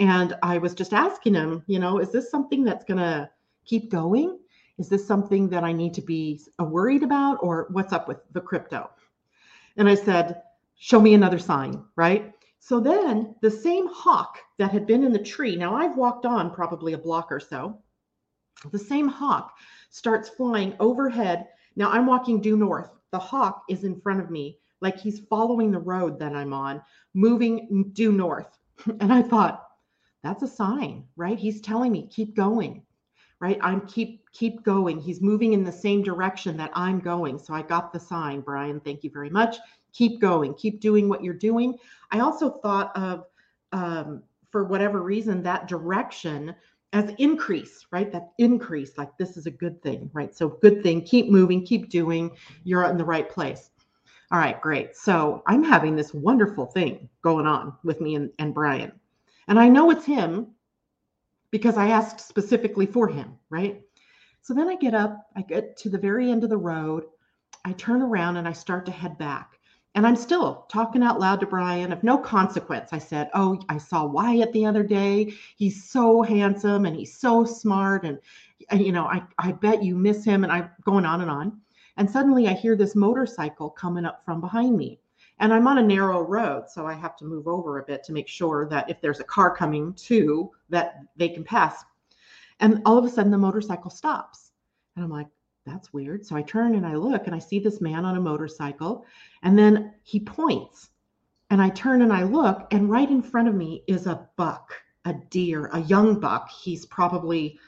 And 0.00 0.36
I 0.42 0.58
was 0.58 0.74
just 0.74 0.92
asking 0.92 1.34
him, 1.34 1.62
you 1.68 1.78
know, 1.78 1.98
is 1.98 2.10
this 2.10 2.30
something 2.30 2.64
that's 2.64 2.84
going 2.84 2.98
to 2.98 3.30
keep 3.64 3.90
going? 3.90 4.40
Is 4.80 4.88
this 4.88 5.06
something 5.06 5.50
that 5.50 5.62
I 5.62 5.72
need 5.72 5.92
to 5.92 6.00
be 6.00 6.40
worried 6.58 7.02
about 7.02 7.36
or 7.42 7.66
what's 7.70 7.92
up 7.92 8.08
with 8.08 8.16
the 8.32 8.40
crypto? 8.40 8.88
And 9.76 9.86
I 9.86 9.94
said, 9.94 10.40
show 10.78 10.98
me 10.98 11.12
another 11.12 11.38
sign, 11.38 11.84
right? 11.96 12.32
So 12.60 12.80
then 12.80 13.34
the 13.42 13.50
same 13.50 13.88
hawk 13.88 14.38
that 14.56 14.70
had 14.70 14.86
been 14.86 15.04
in 15.04 15.12
the 15.12 15.22
tree, 15.22 15.54
now 15.54 15.76
I've 15.76 15.98
walked 15.98 16.24
on 16.24 16.54
probably 16.54 16.94
a 16.94 16.98
block 16.98 17.30
or 17.30 17.40
so, 17.40 17.78
the 18.72 18.78
same 18.78 19.06
hawk 19.06 19.54
starts 19.90 20.30
flying 20.30 20.74
overhead. 20.80 21.48
Now 21.76 21.90
I'm 21.90 22.06
walking 22.06 22.40
due 22.40 22.56
north. 22.56 22.90
The 23.10 23.18
hawk 23.18 23.64
is 23.68 23.84
in 23.84 24.00
front 24.00 24.22
of 24.22 24.30
me, 24.30 24.60
like 24.80 24.98
he's 24.98 25.26
following 25.28 25.70
the 25.70 25.78
road 25.78 26.18
that 26.20 26.34
I'm 26.34 26.54
on, 26.54 26.80
moving 27.12 27.90
due 27.92 28.12
north. 28.12 28.58
And 29.00 29.12
I 29.12 29.20
thought, 29.20 29.62
that's 30.22 30.42
a 30.42 30.48
sign, 30.48 31.04
right? 31.16 31.38
He's 31.38 31.60
telling 31.60 31.92
me, 31.92 32.08
keep 32.10 32.34
going, 32.34 32.82
right? 33.40 33.58
I'm 33.62 33.86
keep 33.86 34.30
keep 34.32 34.62
going. 34.62 35.00
He's 35.00 35.20
moving 35.20 35.54
in 35.54 35.64
the 35.64 35.72
same 35.72 36.02
direction 36.02 36.56
that 36.58 36.70
I'm 36.74 37.00
going. 37.00 37.38
So 37.38 37.54
I 37.54 37.62
got 37.62 37.92
the 37.92 38.00
sign, 38.00 38.40
Brian. 38.40 38.80
Thank 38.80 39.02
you 39.02 39.10
very 39.10 39.30
much 39.30 39.56
keep 39.92 40.20
going, 40.20 40.54
keep 40.54 40.80
doing 40.80 41.08
what 41.08 41.22
you're 41.22 41.34
doing. 41.34 41.76
I 42.10 42.20
also 42.20 42.50
thought 42.50 42.96
of, 42.96 43.26
um, 43.72 44.22
for 44.50 44.64
whatever 44.64 45.02
reason, 45.02 45.42
that 45.42 45.68
direction 45.68 46.54
as 46.92 47.12
increase, 47.18 47.86
right? 47.92 48.10
That 48.10 48.32
increase, 48.38 48.98
like 48.98 49.16
this 49.16 49.36
is 49.36 49.46
a 49.46 49.50
good 49.50 49.80
thing, 49.82 50.10
right? 50.12 50.34
So, 50.34 50.48
good 50.48 50.82
thing, 50.82 51.02
keep 51.02 51.28
moving, 51.28 51.64
keep 51.64 51.88
doing, 51.88 52.32
you're 52.64 52.84
in 52.84 52.96
the 52.96 53.04
right 53.04 53.28
place. 53.28 53.70
All 54.32 54.38
right, 54.38 54.60
great. 54.60 54.96
So, 54.96 55.42
I'm 55.46 55.62
having 55.62 55.94
this 55.94 56.12
wonderful 56.12 56.66
thing 56.66 57.08
going 57.22 57.46
on 57.46 57.74
with 57.84 58.00
me 58.00 58.16
and, 58.16 58.30
and 58.40 58.52
Brian. 58.52 58.92
And 59.46 59.58
I 59.58 59.68
know 59.68 59.90
it's 59.90 60.04
him 60.04 60.48
because 61.50 61.76
I 61.76 61.88
asked 61.88 62.20
specifically 62.20 62.86
for 62.86 63.08
him, 63.08 63.38
right? 63.50 63.82
So 64.42 64.54
then 64.54 64.68
I 64.68 64.76
get 64.76 64.94
up, 64.94 65.26
I 65.36 65.42
get 65.42 65.76
to 65.78 65.90
the 65.90 65.98
very 65.98 66.30
end 66.30 66.44
of 66.44 66.50
the 66.50 66.56
road, 66.56 67.04
I 67.64 67.72
turn 67.72 68.02
around 68.02 68.36
and 68.36 68.48
I 68.48 68.52
start 68.52 68.86
to 68.86 68.92
head 68.92 69.18
back. 69.18 69.58
And 69.94 70.06
I'm 70.06 70.16
still 70.16 70.66
talking 70.70 71.02
out 71.02 71.18
loud 71.18 71.40
to 71.40 71.46
Brian 71.46 71.92
of 71.92 72.04
no 72.04 72.16
consequence. 72.16 72.90
I 72.92 72.98
said, 72.98 73.28
Oh, 73.34 73.60
I 73.68 73.78
saw 73.78 74.06
Wyatt 74.06 74.52
the 74.52 74.64
other 74.64 74.84
day. 74.84 75.34
He's 75.56 75.90
so 75.90 76.22
handsome 76.22 76.86
and 76.86 76.94
he's 76.94 77.18
so 77.18 77.44
smart. 77.44 78.04
And, 78.04 78.20
you 78.72 78.92
know, 78.92 79.06
I, 79.06 79.22
I 79.38 79.50
bet 79.50 79.82
you 79.82 79.96
miss 79.96 80.24
him. 80.24 80.44
And 80.44 80.52
I'm 80.52 80.70
going 80.84 81.04
on 81.04 81.22
and 81.22 81.30
on. 81.30 81.60
And 81.96 82.08
suddenly 82.08 82.46
I 82.46 82.52
hear 82.52 82.76
this 82.76 82.94
motorcycle 82.94 83.68
coming 83.70 84.04
up 84.04 84.24
from 84.24 84.40
behind 84.40 84.76
me. 84.76 84.99
And 85.40 85.52
I'm 85.52 85.66
on 85.66 85.78
a 85.78 85.82
narrow 85.82 86.20
road, 86.20 86.68
so 86.68 86.86
I 86.86 86.92
have 86.92 87.16
to 87.16 87.24
move 87.24 87.48
over 87.48 87.78
a 87.78 87.84
bit 87.84 88.04
to 88.04 88.12
make 88.12 88.28
sure 88.28 88.68
that 88.68 88.88
if 88.88 89.00
there's 89.00 89.20
a 89.20 89.24
car 89.24 89.54
coming 89.54 89.94
too, 89.94 90.50
that 90.68 91.00
they 91.16 91.28
can 91.28 91.42
pass. 91.42 91.84
And 92.60 92.82
all 92.84 92.98
of 92.98 93.04
a 93.04 93.08
sudden 93.08 93.32
the 93.32 93.38
motorcycle 93.38 93.90
stops. 93.90 94.52
And 94.94 95.04
I'm 95.04 95.10
like, 95.10 95.28
that's 95.66 95.92
weird. 95.92 96.24
So 96.24 96.36
I 96.36 96.42
turn 96.42 96.74
and 96.74 96.86
I 96.86 96.94
look 96.94 97.26
and 97.26 97.34
I 97.34 97.38
see 97.38 97.58
this 97.58 97.80
man 97.80 98.04
on 98.04 98.16
a 98.16 98.20
motorcycle. 98.20 99.04
And 99.42 99.58
then 99.58 99.94
he 100.02 100.20
points. 100.20 100.90
And 101.48 101.60
I 101.60 101.70
turn 101.70 102.02
and 102.02 102.12
I 102.12 102.22
look, 102.22 102.68
and 102.70 102.88
right 102.88 103.10
in 103.10 103.22
front 103.22 103.48
of 103.48 103.54
me 103.54 103.82
is 103.88 104.06
a 104.06 104.28
buck, 104.36 104.72
a 105.04 105.14
deer, 105.30 105.66
a 105.72 105.80
young 105.80 106.20
buck. 106.20 106.48
He's 106.50 106.86
probably 106.86 107.58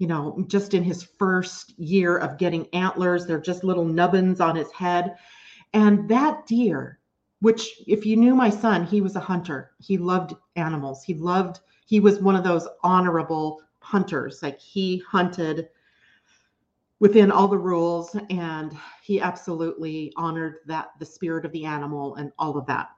you 0.00 0.06
know, 0.06 0.42
just 0.48 0.72
in 0.72 0.82
his 0.82 1.02
first 1.02 1.78
year 1.78 2.16
of 2.16 2.38
getting 2.38 2.66
antlers. 2.72 3.26
They're 3.26 3.38
just 3.38 3.64
little 3.64 3.84
nubbins 3.84 4.40
on 4.40 4.56
his 4.56 4.72
head. 4.72 5.14
And 5.74 6.08
that 6.08 6.46
deer, 6.46 6.99
which, 7.40 7.82
if 7.86 8.04
you 8.04 8.16
knew 8.16 8.34
my 8.34 8.50
son, 8.50 8.84
he 8.84 9.00
was 9.00 9.16
a 9.16 9.20
hunter. 9.20 9.72
He 9.78 9.98
loved 9.98 10.34
animals. 10.56 11.02
He 11.02 11.14
loved, 11.14 11.60
he 11.86 12.00
was 12.00 12.20
one 12.20 12.36
of 12.36 12.44
those 12.44 12.68
honorable 12.82 13.62
hunters. 13.80 14.42
Like 14.42 14.60
he 14.60 14.98
hunted 15.08 15.68
within 17.00 17.32
all 17.32 17.48
the 17.48 17.58
rules 17.58 18.14
and 18.28 18.76
he 19.02 19.20
absolutely 19.20 20.12
honored 20.16 20.58
that 20.66 20.90
the 20.98 21.06
spirit 21.06 21.46
of 21.46 21.52
the 21.52 21.64
animal 21.64 22.14
and 22.16 22.30
all 22.38 22.58
of 22.58 22.66
that. 22.66 22.90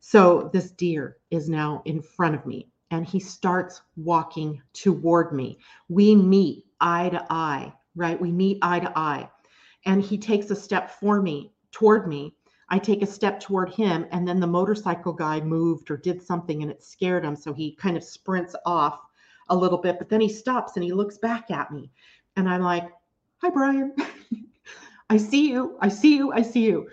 So 0.00 0.50
this 0.52 0.70
deer 0.72 1.18
is 1.30 1.48
now 1.48 1.82
in 1.84 2.02
front 2.02 2.34
of 2.34 2.44
me 2.44 2.68
and 2.90 3.06
he 3.06 3.20
starts 3.20 3.82
walking 3.96 4.60
toward 4.72 5.32
me. 5.32 5.58
We 5.88 6.14
meet 6.14 6.66
eye 6.80 7.08
to 7.10 7.24
eye, 7.30 7.72
right? 7.94 8.20
We 8.20 8.30
meet 8.30 8.58
eye 8.62 8.80
to 8.80 8.92
eye. 8.98 9.28
And 9.84 10.02
he 10.02 10.18
takes 10.18 10.50
a 10.50 10.56
step 10.56 10.90
for 10.90 11.22
me, 11.22 11.52
toward 11.70 12.08
me. 12.08 12.34
I 12.68 12.78
take 12.78 13.02
a 13.02 13.06
step 13.06 13.40
toward 13.40 13.70
him, 13.70 14.06
and 14.10 14.26
then 14.26 14.40
the 14.40 14.46
motorcycle 14.46 15.12
guy 15.12 15.40
moved 15.40 15.90
or 15.90 15.96
did 15.96 16.22
something 16.22 16.62
and 16.62 16.70
it 16.70 16.82
scared 16.82 17.24
him. 17.24 17.36
So 17.36 17.52
he 17.52 17.74
kind 17.76 17.96
of 17.96 18.02
sprints 18.02 18.56
off 18.64 19.00
a 19.48 19.56
little 19.56 19.78
bit, 19.78 19.98
but 19.98 20.08
then 20.08 20.20
he 20.20 20.28
stops 20.28 20.72
and 20.76 20.84
he 20.84 20.92
looks 20.92 21.18
back 21.18 21.50
at 21.50 21.72
me. 21.72 21.90
And 22.36 22.48
I'm 22.48 22.62
like, 22.62 22.90
Hi, 23.42 23.50
Brian. 23.50 23.94
I 25.10 25.18
see 25.18 25.50
you. 25.50 25.76
I 25.80 25.88
see 25.88 26.16
you. 26.16 26.32
I 26.32 26.42
see 26.42 26.64
you. 26.64 26.88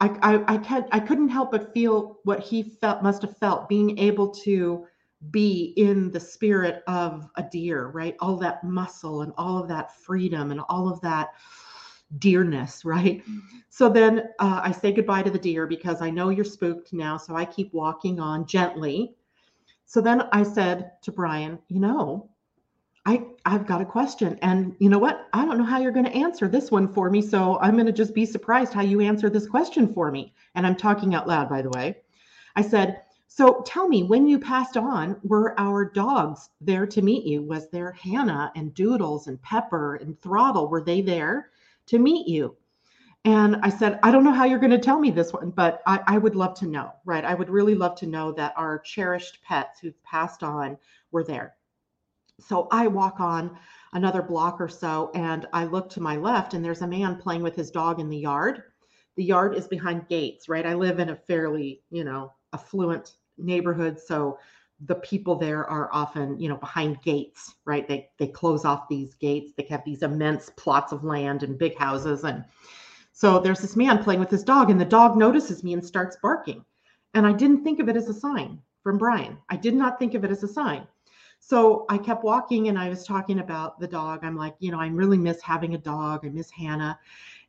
I, 0.00 0.08
I, 0.22 0.54
I, 0.54 0.58
can't, 0.58 0.86
I 0.92 1.00
couldn't 1.00 1.28
help 1.28 1.50
but 1.50 1.72
feel 1.74 2.20
what 2.24 2.40
he 2.40 2.62
felt, 2.62 3.02
must 3.02 3.22
have 3.22 3.36
felt 3.38 3.68
being 3.68 3.98
able 3.98 4.28
to 4.28 4.86
be 5.30 5.72
in 5.76 6.12
the 6.12 6.20
spirit 6.20 6.82
of 6.86 7.28
a 7.36 7.42
deer, 7.42 7.88
right? 7.88 8.14
All 8.20 8.36
that 8.36 8.62
muscle 8.62 9.22
and 9.22 9.32
all 9.36 9.58
of 9.58 9.68
that 9.68 9.96
freedom 9.96 10.50
and 10.50 10.60
all 10.68 10.88
of 10.88 11.00
that 11.00 11.30
dearness, 12.18 12.84
right? 12.84 13.22
So 13.68 13.88
then 13.88 14.30
uh, 14.38 14.60
I 14.62 14.72
say 14.72 14.92
goodbye 14.92 15.22
to 15.22 15.30
the 15.30 15.38
deer 15.38 15.66
because 15.66 16.00
I 16.00 16.10
know 16.10 16.30
you're 16.30 16.44
spooked 16.44 16.92
now. 16.92 17.16
So 17.16 17.36
I 17.36 17.44
keep 17.44 17.72
walking 17.72 18.20
on 18.20 18.46
gently. 18.46 19.14
So 19.84 20.00
then 20.00 20.22
I 20.32 20.42
said 20.42 20.92
to 21.02 21.12
Brian, 21.12 21.58
you 21.68 21.80
know, 21.80 22.30
I, 23.04 23.22
I've 23.44 23.66
got 23.66 23.80
a 23.80 23.84
question. 23.84 24.36
And 24.42 24.74
you 24.80 24.88
know 24.88 24.98
what? 24.98 25.28
I 25.32 25.44
don't 25.44 25.58
know 25.58 25.64
how 25.64 25.78
you're 25.78 25.92
going 25.92 26.06
to 26.06 26.16
answer 26.16 26.48
this 26.48 26.72
one 26.72 26.92
for 26.92 27.08
me. 27.08 27.22
So 27.22 27.58
I'm 27.60 27.74
going 27.74 27.86
to 27.86 27.92
just 27.92 28.14
be 28.14 28.26
surprised 28.26 28.72
how 28.72 28.82
you 28.82 29.00
answer 29.00 29.30
this 29.30 29.46
question 29.46 29.92
for 29.92 30.10
me. 30.10 30.34
And 30.56 30.66
I'm 30.66 30.74
talking 30.74 31.14
out 31.14 31.28
loud, 31.28 31.48
by 31.48 31.62
the 31.62 31.70
way. 31.70 31.98
I 32.56 32.62
said, 32.62 33.02
so 33.28 33.62
tell 33.64 33.86
me, 33.86 34.02
when 34.02 34.26
you 34.26 34.38
passed 34.38 34.76
on, 34.76 35.20
were 35.22 35.54
our 35.60 35.84
dogs 35.84 36.48
there 36.60 36.86
to 36.86 37.02
meet 37.02 37.24
you? 37.24 37.42
Was 37.42 37.68
there 37.70 37.92
Hannah 37.92 38.50
and 38.56 38.74
Doodles 38.74 39.28
and 39.28 39.40
Pepper 39.42 39.96
and 39.96 40.20
Throttle? 40.20 40.68
Were 40.68 40.82
they 40.82 41.00
there 41.00 41.50
to 41.86 41.98
meet 41.98 42.28
you? 42.28 42.56
And 43.24 43.56
I 43.56 43.70
said, 43.70 43.98
I 44.04 44.12
don't 44.12 44.22
know 44.22 44.32
how 44.32 44.44
you're 44.44 44.60
going 44.60 44.70
to 44.70 44.78
tell 44.78 45.00
me 45.00 45.10
this 45.10 45.32
one, 45.32 45.50
but 45.50 45.82
I, 45.84 46.00
I, 46.06 46.18
would 46.18 46.36
love 46.36 46.54
to 46.60 46.66
know, 46.66 46.92
right? 47.04 47.24
I 47.24 47.34
would 47.34 47.50
really 47.50 47.74
love 47.74 47.96
to 47.96 48.06
know 48.06 48.30
that 48.32 48.54
our 48.56 48.78
cherished 48.78 49.42
pets 49.42 49.80
who've 49.80 50.00
passed 50.04 50.44
on 50.44 50.78
were 51.10 51.24
there. 51.24 51.56
So 52.38 52.68
I 52.70 52.86
walk 52.86 53.18
on 53.18 53.58
another 53.94 54.22
block 54.22 54.60
or 54.60 54.68
so 54.68 55.10
and 55.14 55.46
I 55.52 55.64
look 55.64 55.88
to 55.90 56.00
my 56.00 56.16
left 56.16 56.54
and 56.54 56.64
there's 56.64 56.82
a 56.82 56.86
man 56.86 57.16
playing 57.16 57.42
with 57.42 57.56
his 57.56 57.72
dog 57.72 57.98
in 57.98 58.08
the 58.08 58.16
yard. 58.16 58.62
The 59.16 59.24
yard 59.24 59.56
is 59.56 59.66
behind 59.66 60.08
gates, 60.08 60.48
right? 60.48 60.66
I 60.66 60.74
live 60.74 61.00
in 61.00 61.08
a 61.08 61.16
fairly, 61.16 61.82
you 61.90 62.04
know, 62.04 62.32
affluent 62.52 63.16
neighborhood. 63.38 63.98
So 63.98 64.38
the 64.84 64.96
people 64.96 65.36
there 65.36 65.66
are 65.66 65.88
often, 65.92 66.38
you 66.38 66.48
know, 66.48 66.56
behind 66.56 67.00
gates, 67.02 67.54
right? 67.64 67.88
They 67.88 68.10
they 68.18 68.26
close 68.26 68.64
off 68.64 68.88
these 68.88 69.14
gates. 69.14 69.52
They 69.56 69.64
have 69.70 69.84
these 69.84 70.02
immense 70.02 70.50
plots 70.56 70.92
of 70.92 71.04
land 71.04 71.42
and 71.42 71.58
big 71.58 71.76
houses. 71.78 72.24
And 72.24 72.44
so 73.12 73.38
there's 73.38 73.60
this 73.60 73.76
man 73.76 74.04
playing 74.04 74.20
with 74.20 74.30
his 74.30 74.44
dog, 74.44 74.70
and 74.70 74.80
the 74.80 74.84
dog 74.84 75.16
notices 75.16 75.64
me 75.64 75.72
and 75.72 75.84
starts 75.84 76.18
barking. 76.20 76.64
And 77.14 77.26
I 77.26 77.32
didn't 77.32 77.64
think 77.64 77.80
of 77.80 77.88
it 77.88 77.96
as 77.96 78.08
a 78.08 78.14
sign 78.14 78.60
from 78.82 78.98
Brian. 78.98 79.38
I 79.48 79.56
did 79.56 79.74
not 79.74 79.98
think 79.98 80.14
of 80.14 80.24
it 80.24 80.30
as 80.30 80.42
a 80.42 80.48
sign. 80.48 80.86
So 81.38 81.86
I 81.88 81.96
kept 81.96 82.24
walking 82.24 82.68
and 82.68 82.78
I 82.78 82.88
was 82.88 83.06
talking 83.06 83.38
about 83.38 83.78
the 83.78 83.86
dog. 83.86 84.20
I'm 84.22 84.36
like, 84.36 84.54
you 84.58 84.70
know, 84.70 84.80
I 84.80 84.88
really 84.88 85.18
miss 85.18 85.40
having 85.40 85.74
a 85.74 85.78
dog. 85.78 86.26
I 86.26 86.28
miss 86.28 86.50
Hannah. 86.50 86.98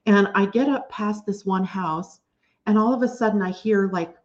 And 0.05 0.29
I 0.35 0.45
get 0.45 0.69
up 0.69 0.89
past 0.89 1.25
this 1.25 1.45
one 1.45 1.65
house, 1.65 2.21
and 2.65 2.77
all 2.77 2.93
of 2.93 3.01
a 3.01 3.07
sudden 3.07 3.41
I 3.41 3.51
hear 3.51 3.89
like 3.91 4.15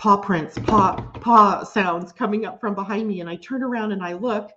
paw 0.00 0.16
prints, 0.16 0.58
paw 0.60 0.94
paw 1.20 1.62
sounds 1.62 2.10
coming 2.10 2.46
up 2.46 2.58
from 2.58 2.74
behind 2.74 3.06
me 3.06 3.20
and 3.20 3.28
I 3.28 3.36
turn 3.36 3.62
around 3.62 3.92
and 3.92 4.02
I 4.02 4.14
look 4.14 4.50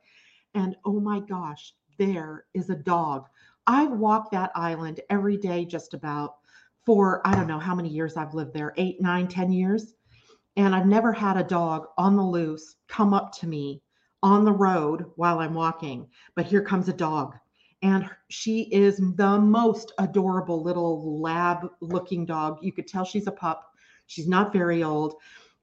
and 0.54 0.74
oh 0.86 1.02
my 1.02 1.20
gosh, 1.20 1.74
there 2.00 2.46
is 2.54 2.70
a 2.70 2.76
dog. 2.76 3.28
I've 3.68 3.92
walked 3.92 4.32
that 4.32 4.54
island 4.56 5.02
every 5.10 5.36
day 5.36 5.66
just 5.66 5.94
about 5.94 6.36
for 6.86 7.22
I 7.28 7.36
don't 7.36 7.48
know 7.48 7.60
how 7.60 7.76
many 7.76 7.90
years 7.90 8.16
I've 8.16 8.34
lived 8.34 8.54
there, 8.54 8.74
eight, 8.78 9.02
nine, 9.02 9.28
ten 9.28 9.52
years. 9.52 9.96
And 10.56 10.74
I've 10.74 10.88
never 10.88 11.12
had 11.12 11.36
a 11.36 11.44
dog 11.44 11.88
on 11.98 12.16
the 12.16 12.24
loose 12.24 12.78
come 12.88 13.14
up 13.14 13.34
to 13.40 13.48
me 13.48 13.82
on 14.22 14.46
the 14.46 14.54
road 14.54 15.12
while 15.18 15.40
I'm 15.40 15.56
walking. 15.56 16.08
But 16.36 16.46
here 16.46 16.62
comes 16.62 16.88
a 16.88 16.94
dog. 16.94 17.36
And 17.82 18.10
she 18.30 18.70
is 18.72 18.96
the 19.18 19.42
most 19.42 19.92
adorable 20.00 20.64
little 20.64 21.20
lab 21.20 21.68
looking 21.82 22.26
dog. 22.26 22.60
You 22.62 22.72
could 22.72 22.88
tell 22.88 23.04
she's 23.04 23.28
a 23.28 23.32
pup 23.34 23.73
She's 24.14 24.28
not 24.28 24.54
very 24.54 24.84
old. 24.84 25.16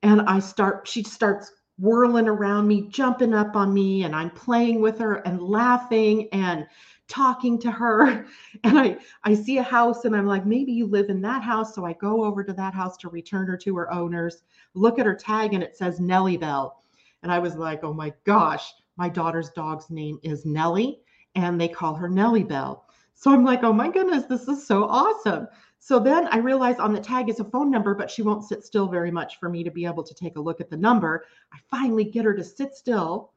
And 0.03 0.23
I 0.23 0.39
start, 0.39 0.89
she 0.89 1.03
starts 1.03 1.53
whirling 1.79 2.29
around 2.29 2.69
me, 2.69 2.89
jumping 2.89 3.33
up 3.33 3.57
on 3.57 3.73
me, 3.73 4.05
and 4.05 4.15
I'm 4.15 4.31
playing 4.31 4.81
with 4.81 4.99
her 4.99 5.17
and 5.27 5.41
laughing 5.41 6.29
and 6.33 6.67
talking 7.09 7.59
to 7.61 7.71
her. 7.71 8.27
And 8.65 8.79
I 8.79 8.99
I 9.25 9.35
see 9.35 9.59
a 9.59 9.63
house 9.63 10.05
and 10.05 10.15
I'm 10.15 10.27
like, 10.27 10.45
maybe 10.45 10.73
you 10.73 10.87
live 10.87 11.09
in 11.09 11.23
that 11.23 11.43
house. 11.43 11.75
So 11.75 11.85
I 11.85 11.95
go 11.95 12.25
over 12.25 12.45
to 12.45 12.53
that 12.53 12.75
house 12.75 12.97
to 12.99 13.09
return 13.09 13.47
her 13.47 13.57
to 13.59 13.77
her 13.77 13.93
owners, 13.93 14.43
look 14.75 14.99
at 14.99 15.07
her 15.07 15.15
tag, 15.15 15.55
and 15.55 15.63
it 15.63 15.77
says 15.77 16.01
Nellie 16.01 16.37
Bell. 16.37 16.83
And 17.23 17.33
I 17.33 17.39
was 17.39 17.57
like, 17.57 17.85
oh 17.85 17.93
my 17.95 18.13
gosh, 18.25 18.73
my 18.97 19.09
daughter's 19.09 19.51
dog's 19.51 19.89
name 19.89 20.19
is 20.23 20.45
Nellie, 20.45 21.01
and 21.35 21.61
they 21.61 21.69
call 21.69 21.95
her 21.95 22.09
Nellie 22.09 22.45
Bell. 22.45 22.87
So 23.15 23.33
I'm 23.33 23.45
like, 23.45 23.63
oh 23.63 23.73
my 23.73 23.91
goodness, 23.91 24.25
this 24.25 24.49
is 24.49 24.67
so 24.67 24.85
awesome. 24.85 25.47
So 25.83 25.99
then 25.99 26.29
I 26.29 26.37
realize 26.37 26.79
on 26.79 26.93
the 26.93 27.01
tag 27.01 27.31
is 27.31 27.41
a 27.41 27.45
phone 27.45 27.71
number, 27.71 27.95
but 27.95 28.11
she 28.11 28.21
won't 28.21 28.45
sit 28.45 28.63
still 28.63 28.87
very 28.87 29.11
much 29.11 29.41
for 29.41 29.49
me 29.49 29.65
to 29.65 29.71
be 29.71 29.87
able 29.87 30.03
to 30.03 30.15
take 30.15 30.37
a 30.37 30.41
look 30.41 30.61
at 30.61 30.69
the 30.69 30.77
number. 30.77 31.25
I 31.55 31.59
finally 31.71 32.05
get 32.05 32.27
her 32.27 32.35
to 32.35 32.45
sit 32.45 32.75
still. 32.75 33.33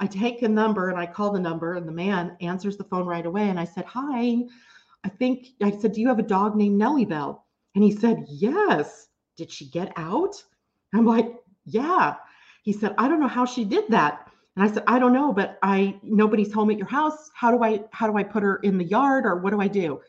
I 0.00 0.06
take 0.06 0.40
a 0.40 0.48
number 0.48 0.88
and 0.88 0.98
I 0.98 1.04
call 1.04 1.30
the 1.30 1.38
number, 1.38 1.74
and 1.74 1.86
the 1.86 1.92
man 1.92 2.34
answers 2.40 2.78
the 2.78 2.84
phone 2.84 3.06
right 3.06 3.26
away. 3.26 3.50
And 3.50 3.60
I 3.60 3.66
said, 3.66 3.84
Hi, 3.84 4.38
I 5.04 5.08
think 5.10 5.48
I 5.62 5.70
said, 5.70 5.92
Do 5.92 6.00
you 6.00 6.08
have 6.08 6.18
a 6.18 6.24
dog 6.24 6.56
named 6.56 6.78
Nellie 6.78 7.04
Bell? 7.04 7.46
And 7.74 7.84
he 7.84 7.94
said, 7.94 8.24
Yes. 8.26 9.08
Did 9.36 9.50
she 9.50 9.66
get 9.68 9.92
out? 9.96 10.42
I'm 10.94 11.04
like, 11.04 11.30
Yeah. 11.66 12.14
He 12.62 12.72
said, 12.72 12.94
I 12.96 13.06
don't 13.06 13.20
know 13.20 13.28
how 13.28 13.44
she 13.44 13.64
did 13.64 13.84
that. 13.90 14.30
And 14.56 14.64
I 14.64 14.72
said, 14.72 14.84
I 14.86 14.98
don't 14.98 15.12
know, 15.12 15.32
but 15.32 15.58
I 15.62 16.00
nobody's 16.02 16.52
home 16.52 16.70
at 16.70 16.78
your 16.78 16.88
house. 16.88 17.30
How 17.34 17.50
do 17.50 17.62
I 17.62 17.84
how 17.92 18.06
do 18.06 18.16
I 18.16 18.22
put 18.22 18.42
her 18.42 18.56
in 18.56 18.78
the 18.78 18.84
yard 18.84 19.26
or 19.26 19.36
what 19.36 19.50
do 19.50 19.60
I 19.60 19.68
do? 19.68 20.00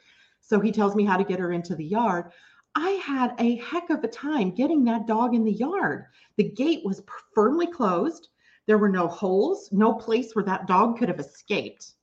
So 0.43 0.59
he 0.59 0.71
tells 0.71 0.95
me 0.95 1.05
how 1.05 1.17
to 1.17 1.23
get 1.23 1.39
her 1.39 1.53
into 1.53 1.75
the 1.75 1.85
yard. 1.85 2.31
I 2.75 2.91
had 2.91 3.33
a 3.39 3.57
heck 3.57 3.89
of 3.89 4.03
a 4.03 4.07
time 4.07 4.51
getting 4.51 4.83
that 4.85 5.07
dog 5.07 5.33
in 5.33 5.43
the 5.43 5.53
yard. 5.53 6.05
The 6.37 6.51
gate 6.51 6.83
was 6.83 7.01
firmly 7.33 7.67
closed. 7.67 8.27
There 8.67 8.77
were 8.77 8.89
no 8.89 9.07
holes, 9.07 9.69
no 9.71 9.93
place 9.93 10.35
where 10.35 10.45
that 10.45 10.67
dog 10.67 10.97
could 10.97 11.09
have 11.09 11.19
escaped. 11.19 11.93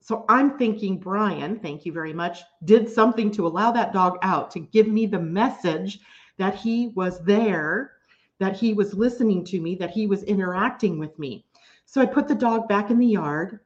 So 0.00 0.26
I'm 0.28 0.58
thinking, 0.58 0.98
Brian, 0.98 1.58
thank 1.58 1.86
you 1.86 1.92
very 1.92 2.12
much, 2.12 2.40
did 2.64 2.90
something 2.90 3.30
to 3.32 3.46
allow 3.46 3.72
that 3.72 3.94
dog 3.94 4.18
out 4.20 4.50
to 4.50 4.60
give 4.60 4.86
me 4.86 5.06
the 5.06 5.18
message 5.18 5.98
that 6.36 6.54
he 6.54 6.88
was 6.88 7.24
there, 7.24 7.92
that 8.40 8.54
he 8.54 8.74
was 8.74 8.92
listening 8.92 9.44
to 9.46 9.60
me, 9.60 9.74
that 9.76 9.90
he 9.90 10.06
was 10.06 10.22
interacting 10.24 10.98
with 10.98 11.18
me. 11.18 11.46
So 11.86 12.02
I 12.02 12.06
put 12.06 12.28
the 12.28 12.34
dog 12.34 12.68
back 12.68 12.90
in 12.90 12.98
the 12.98 13.06
yard. 13.06 13.60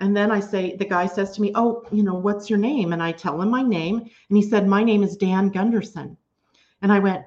And 0.00 0.16
then 0.16 0.30
I 0.30 0.40
say, 0.40 0.76
the 0.76 0.84
guy 0.84 1.06
says 1.06 1.32
to 1.32 1.42
me, 1.42 1.52
Oh, 1.54 1.84
you 1.90 2.02
know, 2.02 2.14
what's 2.14 2.48
your 2.48 2.58
name? 2.58 2.92
And 2.92 3.02
I 3.02 3.12
tell 3.12 3.40
him 3.40 3.50
my 3.50 3.62
name. 3.62 3.98
And 3.98 4.36
he 4.36 4.42
said, 4.42 4.66
My 4.66 4.84
name 4.84 5.02
is 5.02 5.16
Dan 5.16 5.48
Gunderson. 5.48 6.16
And 6.82 6.92
I 6.92 6.98
went, 6.98 7.24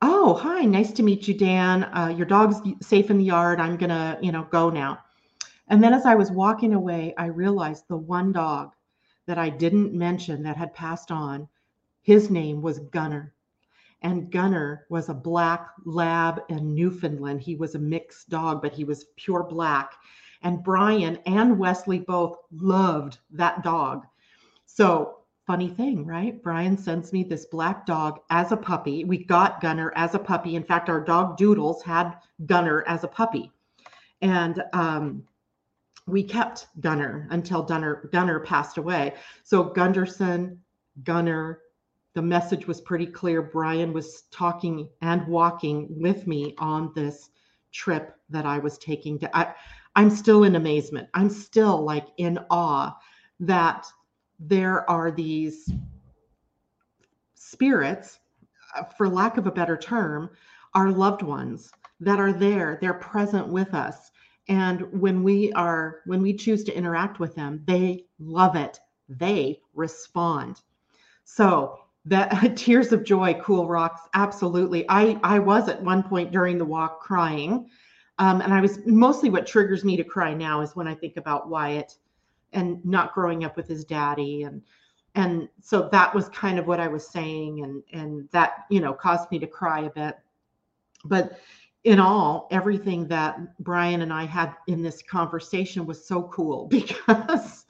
Oh, 0.00 0.34
hi, 0.34 0.62
nice 0.62 0.92
to 0.92 1.02
meet 1.02 1.28
you, 1.28 1.34
Dan. 1.34 1.84
Uh, 1.84 2.14
your 2.16 2.26
dog's 2.26 2.60
safe 2.80 3.10
in 3.10 3.18
the 3.18 3.24
yard. 3.24 3.60
I'm 3.60 3.76
going 3.76 3.90
to, 3.90 4.18
you 4.20 4.32
know, 4.32 4.44
go 4.50 4.70
now. 4.70 4.98
And 5.68 5.82
then 5.82 5.94
as 5.94 6.06
I 6.06 6.14
was 6.14 6.30
walking 6.30 6.74
away, 6.74 7.14
I 7.16 7.26
realized 7.26 7.84
the 7.88 7.96
one 7.96 8.32
dog 8.32 8.74
that 9.26 9.38
I 9.38 9.48
didn't 9.48 9.94
mention 9.94 10.42
that 10.42 10.56
had 10.56 10.74
passed 10.74 11.10
on, 11.10 11.48
his 12.02 12.30
name 12.30 12.62
was 12.62 12.80
Gunner. 12.80 13.34
And 14.02 14.30
Gunner 14.30 14.86
was 14.88 15.08
a 15.08 15.14
black 15.14 15.68
lab 15.84 16.42
in 16.48 16.74
Newfoundland. 16.74 17.40
He 17.40 17.54
was 17.54 17.76
a 17.76 17.78
mixed 17.78 18.28
dog, 18.28 18.60
but 18.60 18.72
he 18.72 18.82
was 18.82 19.06
pure 19.16 19.44
black. 19.44 19.92
And 20.42 20.62
Brian 20.62 21.18
and 21.26 21.58
Wesley 21.58 22.00
both 22.00 22.36
loved 22.50 23.18
that 23.30 23.62
dog. 23.62 24.06
So, 24.66 25.18
funny 25.46 25.68
thing, 25.68 26.06
right? 26.06 26.42
Brian 26.42 26.78
sends 26.78 27.12
me 27.12 27.22
this 27.24 27.46
black 27.46 27.84
dog 27.84 28.20
as 28.30 28.52
a 28.52 28.56
puppy. 28.56 29.04
We 29.04 29.24
got 29.24 29.60
Gunner 29.60 29.92
as 29.96 30.14
a 30.14 30.18
puppy. 30.18 30.56
In 30.56 30.64
fact, 30.64 30.88
our 30.88 31.00
dog 31.00 31.36
Doodles 31.36 31.82
had 31.82 32.14
Gunner 32.46 32.84
as 32.86 33.04
a 33.04 33.08
puppy. 33.08 33.52
And 34.20 34.62
um, 34.72 35.24
we 36.06 36.22
kept 36.22 36.68
Gunner 36.80 37.26
until 37.30 37.62
Gunner, 37.62 38.08
Gunner 38.12 38.40
passed 38.40 38.78
away. 38.78 39.14
So, 39.44 39.64
Gunderson, 39.64 40.60
Gunner, 41.04 41.60
the 42.14 42.22
message 42.22 42.66
was 42.66 42.80
pretty 42.80 43.06
clear. 43.06 43.42
Brian 43.42 43.92
was 43.92 44.22
talking 44.30 44.88
and 45.00 45.26
walking 45.26 45.86
with 45.90 46.26
me 46.26 46.54
on 46.58 46.92
this 46.94 47.30
trip 47.72 48.16
that 48.28 48.46
I 48.46 48.58
was 48.58 48.78
taking 48.78 49.18
to 49.20 49.36
I, 49.36 49.54
I'm 49.94 50.10
still 50.10 50.44
in 50.44 50.56
amazement. 50.56 51.08
I'm 51.14 51.28
still 51.30 51.82
like 51.82 52.06
in 52.16 52.38
awe 52.50 52.96
that 53.40 53.86
there 54.38 54.88
are 54.90 55.10
these 55.10 55.70
spirits, 57.34 58.18
uh, 58.76 58.84
for 58.84 59.08
lack 59.08 59.36
of 59.36 59.46
a 59.46 59.52
better 59.52 59.76
term, 59.76 60.30
our 60.74 60.90
loved 60.90 61.22
ones 61.22 61.70
that 62.00 62.18
are 62.18 62.32
there. 62.32 62.78
They're 62.80 62.94
present 62.94 63.48
with 63.48 63.74
us. 63.74 64.10
And 64.48 64.82
when 65.00 65.22
we 65.22 65.52
are, 65.52 66.00
when 66.06 66.22
we 66.22 66.34
choose 66.34 66.64
to 66.64 66.76
interact 66.76 67.20
with 67.20 67.34
them, 67.34 67.62
they 67.66 68.06
love 68.18 68.56
it. 68.56 68.80
They 69.08 69.60
respond. 69.74 70.62
So 71.24 71.78
that 72.06 72.56
tears 72.56 72.92
of 72.92 73.04
joy, 73.04 73.34
cool 73.42 73.68
rocks. 73.68 74.00
Absolutely. 74.14 74.84
I, 74.88 75.18
I 75.22 75.38
was 75.38 75.68
at 75.68 75.82
one 75.82 76.02
point 76.02 76.32
during 76.32 76.58
the 76.58 76.64
walk 76.64 77.00
crying 77.00 77.68
um, 78.18 78.40
and 78.40 78.52
I 78.52 78.60
was 78.60 78.78
mostly 78.86 79.30
what 79.30 79.46
triggers 79.46 79.84
me 79.84 79.96
to 79.96 80.04
cry 80.04 80.34
now 80.34 80.60
is 80.60 80.76
when 80.76 80.86
I 80.86 80.94
think 80.94 81.16
about 81.16 81.48
Wyatt 81.48 81.96
and 82.52 82.84
not 82.84 83.14
growing 83.14 83.44
up 83.44 83.56
with 83.56 83.66
his 83.66 83.84
daddy 83.84 84.42
and 84.42 84.62
and 85.14 85.48
so 85.60 85.88
that 85.92 86.14
was 86.14 86.28
kind 86.30 86.58
of 86.58 86.66
what 86.66 86.80
I 86.80 86.88
was 86.88 87.06
saying 87.06 87.62
and 87.62 87.82
and 87.92 88.28
that 88.32 88.64
you 88.70 88.80
know 88.80 88.92
caused 88.92 89.30
me 89.30 89.38
to 89.38 89.46
cry 89.46 89.80
a 89.80 89.90
bit. 89.90 90.16
But 91.04 91.38
in 91.84 91.98
all, 91.98 92.48
everything 92.50 93.08
that 93.08 93.58
Brian 93.58 94.02
and 94.02 94.12
I 94.12 94.24
had 94.24 94.54
in 94.68 94.82
this 94.82 95.02
conversation 95.02 95.84
was 95.84 96.06
so 96.06 96.24
cool 96.24 96.66
because 96.70 97.66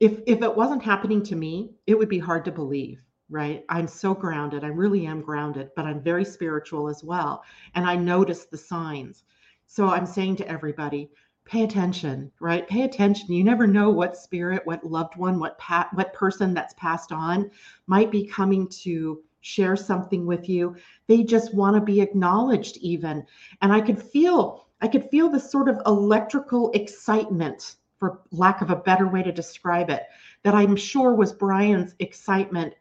if 0.00 0.20
if 0.26 0.42
it 0.42 0.56
wasn't 0.56 0.82
happening 0.82 1.22
to 1.24 1.36
me, 1.36 1.74
it 1.86 1.98
would 1.98 2.08
be 2.08 2.18
hard 2.18 2.44
to 2.44 2.52
believe 2.52 3.00
right? 3.30 3.64
I'm 3.68 3.88
so 3.88 4.14
grounded. 4.14 4.64
I 4.64 4.68
really 4.68 5.06
am 5.06 5.20
grounded, 5.20 5.70
but 5.76 5.86
I'm 5.86 6.00
very 6.00 6.24
spiritual 6.24 6.88
as 6.88 7.02
well. 7.02 7.42
And 7.74 7.86
I 7.86 7.96
notice 7.96 8.44
the 8.44 8.58
signs. 8.58 9.24
So 9.66 9.88
I'm 9.88 10.06
saying 10.06 10.36
to 10.36 10.48
everybody, 10.48 11.10
pay 11.44 11.64
attention, 11.64 12.30
right? 12.40 12.68
Pay 12.68 12.82
attention. 12.82 13.32
You 13.32 13.44
never 13.44 13.66
know 13.66 13.90
what 13.90 14.16
spirit, 14.16 14.62
what 14.64 14.84
loved 14.84 15.16
one, 15.16 15.38
what 15.38 15.58
pat, 15.58 15.88
what 15.94 16.14
person 16.14 16.54
that's 16.54 16.74
passed 16.74 17.12
on 17.12 17.50
might 17.86 18.10
be 18.10 18.26
coming 18.26 18.68
to 18.82 19.22
share 19.40 19.76
something 19.76 20.24
with 20.26 20.48
you. 20.48 20.74
They 21.06 21.22
just 21.22 21.54
want 21.54 21.76
to 21.76 21.82
be 21.82 22.00
acknowledged 22.00 22.78
even. 22.78 23.26
And 23.60 23.72
I 23.72 23.80
could 23.80 24.02
feel 24.02 24.66
I 24.80 24.88
could 24.88 25.08
feel 25.10 25.30
this 25.30 25.50
sort 25.50 25.68
of 25.68 25.80
electrical 25.86 26.70
excitement 26.72 27.76
for 27.98 28.20
lack 28.32 28.60
of 28.60 28.70
a 28.70 28.76
better 28.76 29.08
way 29.08 29.22
to 29.22 29.32
describe 29.32 29.88
it 29.88 30.02
that 30.42 30.54
I'm 30.54 30.76
sure 30.76 31.14
was 31.14 31.32
Brian's 31.32 31.94
excitement 32.00 32.74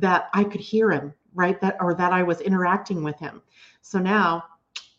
that 0.00 0.28
I 0.34 0.44
could 0.44 0.60
hear 0.60 0.90
him, 0.90 1.14
right? 1.34 1.60
That 1.60 1.76
or 1.80 1.94
that 1.94 2.12
I 2.12 2.22
was 2.22 2.40
interacting 2.40 3.02
with 3.02 3.18
him. 3.18 3.42
So 3.82 3.98
now 3.98 4.44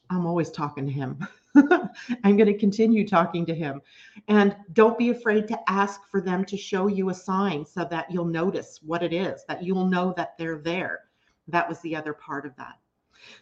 I'm 0.09 0.25
always 0.25 0.49
talking 0.49 0.85
to 0.85 0.91
him. 0.91 1.27
I'm 1.55 2.37
going 2.37 2.45
to 2.45 2.57
continue 2.57 3.07
talking 3.07 3.45
to 3.45 3.55
him. 3.55 3.81
And 4.27 4.55
don't 4.73 4.97
be 4.97 5.09
afraid 5.09 5.47
to 5.47 5.59
ask 5.67 6.01
for 6.09 6.21
them 6.21 6.45
to 6.45 6.57
show 6.57 6.87
you 6.87 7.09
a 7.09 7.13
sign 7.13 7.65
so 7.65 7.85
that 7.85 8.09
you'll 8.11 8.25
notice 8.25 8.79
what 8.83 9.03
it 9.03 9.13
is, 9.13 9.43
that 9.47 9.63
you'll 9.63 9.87
know 9.87 10.13
that 10.17 10.37
they're 10.37 10.59
there. 10.59 11.01
That 11.47 11.67
was 11.67 11.79
the 11.81 11.95
other 11.95 12.13
part 12.13 12.45
of 12.45 12.55
that. 12.57 12.75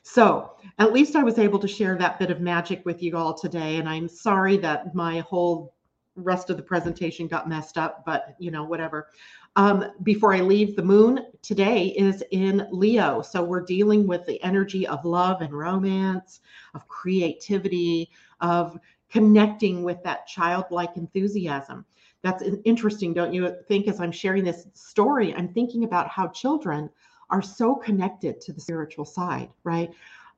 So 0.01 0.53
at 0.79 0.93
least 0.93 1.15
I 1.15 1.23
was 1.23 1.37
able 1.37 1.59
to 1.59 1.67
share 1.67 1.95
that 1.97 2.19
bit 2.19 2.31
of 2.31 2.41
magic 2.41 2.85
with 2.85 3.03
you 3.03 3.15
all 3.15 3.33
today. 3.33 3.77
And 3.77 3.87
I'm 3.87 4.07
sorry 4.07 4.57
that 4.57 4.95
my 4.95 5.19
whole 5.19 5.75
rest 6.17 6.49
of 6.49 6.57
the 6.57 6.63
presentation 6.63 7.27
got 7.27 7.47
messed 7.47 7.77
up, 7.77 8.03
but 8.05 8.35
you 8.39 8.51
know, 8.51 8.63
whatever. 8.63 9.07
Um, 9.55 9.85
before 10.03 10.33
I 10.33 10.41
leave, 10.41 10.75
the 10.75 10.83
moon 10.83 11.25
today 11.41 11.87
is 11.87 12.23
in 12.31 12.67
Leo. 12.71 13.21
So 13.21 13.43
we're 13.43 13.65
dealing 13.65 14.05
with 14.05 14.25
the 14.25 14.41
energy 14.43 14.85
of 14.85 15.05
love 15.05 15.41
and 15.41 15.53
romance, 15.53 16.41
of 16.73 16.87
creativity, 16.87 18.11
of 18.41 18.77
connecting 19.09 19.83
with 19.83 20.03
that 20.03 20.27
childlike 20.27 20.95
enthusiasm. 20.95 21.85
That's 22.23 22.43
interesting, 22.65 23.13
don't 23.13 23.33
you 23.33 23.55
think? 23.67 23.87
As 23.87 23.99
I'm 23.99 24.11
sharing 24.11 24.43
this 24.43 24.67
story, 24.73 25.33
I'm 25.33 25.53
thinking 25.53 25.85
about 25.85 26.09
how 26.09 26.27
children 26.27 26.89
are 27.29 27.41
so 27.41 27.75
connected 27.75 28.41
to 28.41 28.53
the 28.53 28.61
spiritual 28.61 29.05
side, 29.05 29.49
right? 29.63 29.91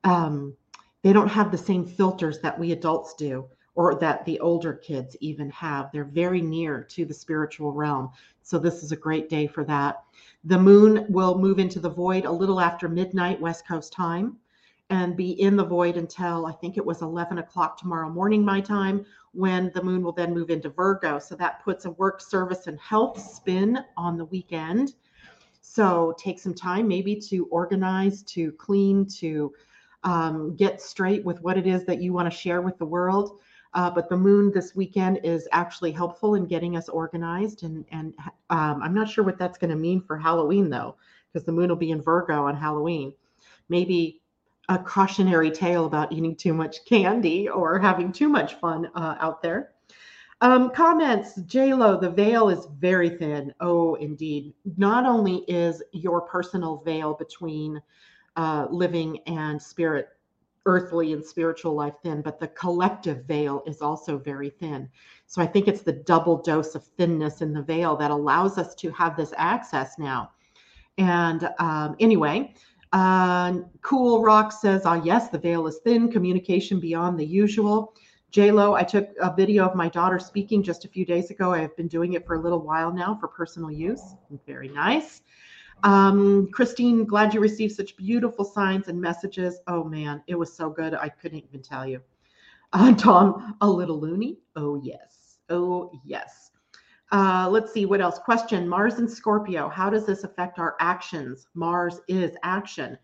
Um, 0.04 0.56
they 1.02 1.12
don't 1.12 1.28
have 1.28 1.50
the 1.50 1.58
same 1.58 1.86
filters 1.86 2.40
that 2.40 2.58
we 2.58 2.72
adults 2.72 3.14
do 3.14 3.48
or 3.80 3.94
that 3.94 4.22
the 4.26 4.38
older 4.40 4.74
kids 4.74 5.16
even 5.20 5.48
have. 5.48 5.90
They're 5.90 6.04
very 6.04 6.42
near 6.42 6.82
to 6.90 7.06
the 7.06 7.14
spiritual 7.14 7.72
realm. 7.72 8.10
So 8.42 8.58
this 8.58 8.82
is 8.82 8.92
a 8.92 8.96
great 8.96 9.30
day 9.30 9.46
for 9.46 9.64
that. 9.64 10.04
The 10.44 10.58
moon 10.58 11.06
will 11.08 11.38
move 11.38 11.58
into 11.58 11.80
the 11.80 11.88
void 11.88 12.26
a 12.26 12.30
little 12.30 12.60
after 12.60 12.90
midnight 12.90 13.40
West 13.40 13.66
Coast 13.66 13.90
time 13.90 14.36
and 14.90 15.16
be 15.16 15.30
in 15.40 15.56
the 15.56 15.64
void 15.64 15.96
until 15.96 16.44
I 16.44 16.52
think 16.52 16.76
it 16.76 16.84
was 16.84 17.00
11 17.00 17.38
o'clock 17.38 17.78
tomorrow 17.78 18.10
morning, 18.10 18.44
my 18.44 18.60
time, 18.60 19.06
when 19.32 19.70
the 19.72 19.82
moon 19.82 20.02
will 20.02 20.12
then 20.12 20.34
move 20.34 20.50
into 20.50 20.68
Virgo. 20.68 21.18
So 21.18 21.34
that 21.36 21.64
puts 21.64 21.86
a 21.86 21.92
work, 21.92 22.20
service, 22.20 22.66
and 22.66 22.78
health 22.78 23.18
spin 23.18 23.82
on 23.96 24.18
the 24.18 24.26
weekend. 24.26 24.92
So 25.62 26.14
take 26.18 26.38
some 26.38 26.52
time 26.52 26.86
maybe 26.86 27.16
to 27.16 27.46
organize, 27.46 28.22
to 28.24 28.52
clean, 28.52 29.06
to 29.20 29.54
um, 30.04 30.54
get 30.56 30.82
straight 30.82 31.24
with 31.24 31.40
what 31.40 31.56
it 31.56 31.66
is 31.66 31.86
that 31.86 32.02
you 32.02 32.12
want 32.12 32.30
to 32.30 32.38
share 32.38 32.60
with 32.60 32.76
the 32.76 32.84
world. 32.84 33.40
Uh, 33.74 33.90
but 33.90 34.08
the 34.08 34.16
moon 34.16 34.50
this 34.52 34.74
weekend 34.74 35.20
is 35.22 35.48
actually 35.52 35.92
helpful 35.92 36.34
in 36.34 36.46
getting 36.46 36.76
us 36.76 36.88
organized. 36.88 37.62
And, 37.62 37.84
and 37.92 38.14
um, 38.50 38.82
I'm 38.82 38.94
not 38.94 39.08
sure 39.08 39.24
what 39.24 39.38
that's 39.38 39.58
going 39.58 39.70
to 39.70 39.76
mean 39.76 40.02
for 40.02 40.18
Halloween, 40.18 40.68
though, 40.68 40.96
because 41.32 41.46
the 41.46 41.52
moon 41.52 41.68
will 41.68 41.76
be 41.76 41.92
in 41.92 42.02
Virgo 42.02 42.46
on 42.46 42.56
Halloween. 42.56 43.12
Maybe 43.68 44.20
a 44.68 44.78
cautionary 44.78 45.50
tale 45.50 45.86
about 45.86 46.12
eating 46.12 46.34
too 46.34 46.54
much 46.54 46.84
candy 46.84 47.48
or 47.48 47.78
having 47.78 48.12
too 48.12 48.28
much 48.28 48.54
fun 48.54 48.90
uh, 48.94 49.16
out 49.20 49.42
there. 49.42 49.72
Um, 50.42 50.70
comments 50.70 51.38
Lo, 51.54 52.00
the 52.00 52.10
veil 52.10 52.48
is 52.48 52.66
very 52.78 53.10
thin. 53.10 53.52
Oh, 53.60 53.94
indeed. 53.96 54.54
Not 54.76 55.04
only 55.04 55.44
is 55.48 55.82
your 55.92 56.22
personal 56.22 56.78
veil 56.78 57.14
between 57.14 57.80
uh, 58.36 58.66
living 58.70 59.18
and 59.26 59.60
spirit 59.60 60.08
earthly 60.70 61.12
and 61.12 61.24
spiritual 61.24 61.74
life 61.74 61.94
thin, 62.04 62.22
but 62.22 62.38
the 62.38 62.46
collective 62.48 63.24
veil 63.24 63.62
is 63.66 63.82
also 63.82 64.16
very 64.16 64.50
thin. 64.50 64.88
So 65.26 65.42
I 65.42 65.46
think 65.46 65.66
it's 65.66 65.82
the 65.82 66.00
double 66.12 66.36
dose 66.40 66.76
of 66.76 66.84
thinness 66.96 67.42
in 67.42 67.52
the 67.52 67.62
veil 67.62 67.96
that 67.96 68.12
allows 68.12 68.56
us 68.56 68.74
to 68.76 68.90
have 68.92 69.16
this 69.16 69.32
access 69.36 69.98
now. 69.98 70.30
And 70.96 71.48
um, 71.58 71.96
anyway, 71.98 72.54
uh, 72.92 73.58
Cool 73.82 74.22
Rock 74.22 74.52
says, 74.52 74.82
"Ah, 74.84 75.00
yes, 75.02 75.28
the 75.28 75.38
veil 75.38 75.66
is 75.66 75.78
thin. 75.84 76.10
Communication 76.10 76.78
beyond 76.78 77.18
the 77.18 77.26
usual." 77.26 77.94
J 78.30 78.52
Lo, 78.52 78.74
I 78.74 78.84
took 78.84 79.08
a 79.20 79.34
video 79.34 79.66
of 79.66 79.74
my 79.74 79.88
daughter 79.88 80.20
speaking 80.20 80.62
just 80.62 80.84
a 80.84 80.88
few 80.88 81.04
days 81.04 81.30
ago. 81.30 81.52
I 81.52 81.58
have 81.58 81.76
been 81.76 81.88
doing 81.88 82.12
it 82.12 82.24
for 82.26 82.36
a 82.36 82.40
little 82.40 82.60
while 82.60 82.92
now 82.92 83.16
for 83.20 83.26
personal 83.26 83.72
use. 83.72 84.14
Very 84.46 84.68
nice. 84.68 85.22
Um, 85.82 86.48
Christine, 86.52 87.04
glad 87.04 87.32
you 87.34 87.40
received 87.40 87.74
such 87.74 87.96
beautiful 87.96 88.44
signs 88.44 88.88
and 88.88 89.00
messages. 89.00 89.60
Oh 89.66 89.84
man, 89.84 90.22
it 90.26 90.34
was 90.34 90.52
so 90.52 90.70
good. 90.70 90.94
I 90.94 91.08
couldn't 91.08 91.44
even 91.44 91.62
tell 91.62 91.86
you. 91.86 92.00
Uh, 92.72 92.94
Tom, 92.94 93.56
a 93.62 93.68
little 93.68 93.98
loony. 93.98 94.38
Oh 94.54 94.80
yes. 94.80 95.38
Oh 95.48 95.90
yes. 96.04 96.52
Uh, 97.10 97.48
let's 97.50 97.72
see 97.72 97.84
what 97.84 98.00
else. 98.00 98.20
Question: 98.20 98.68
Mars 98.68 99.00
and 99.00 99.10
Scorpio. 99.10 99.68
How 99.68 99.90
does 99.90 100.06
this 100.06 100.22
affect 100.22 100.60
our 100.60 100.76
actions? 100.78 101.48
Mars 101.54 102.00
is 102.06 102.36
action. 102.44 102.96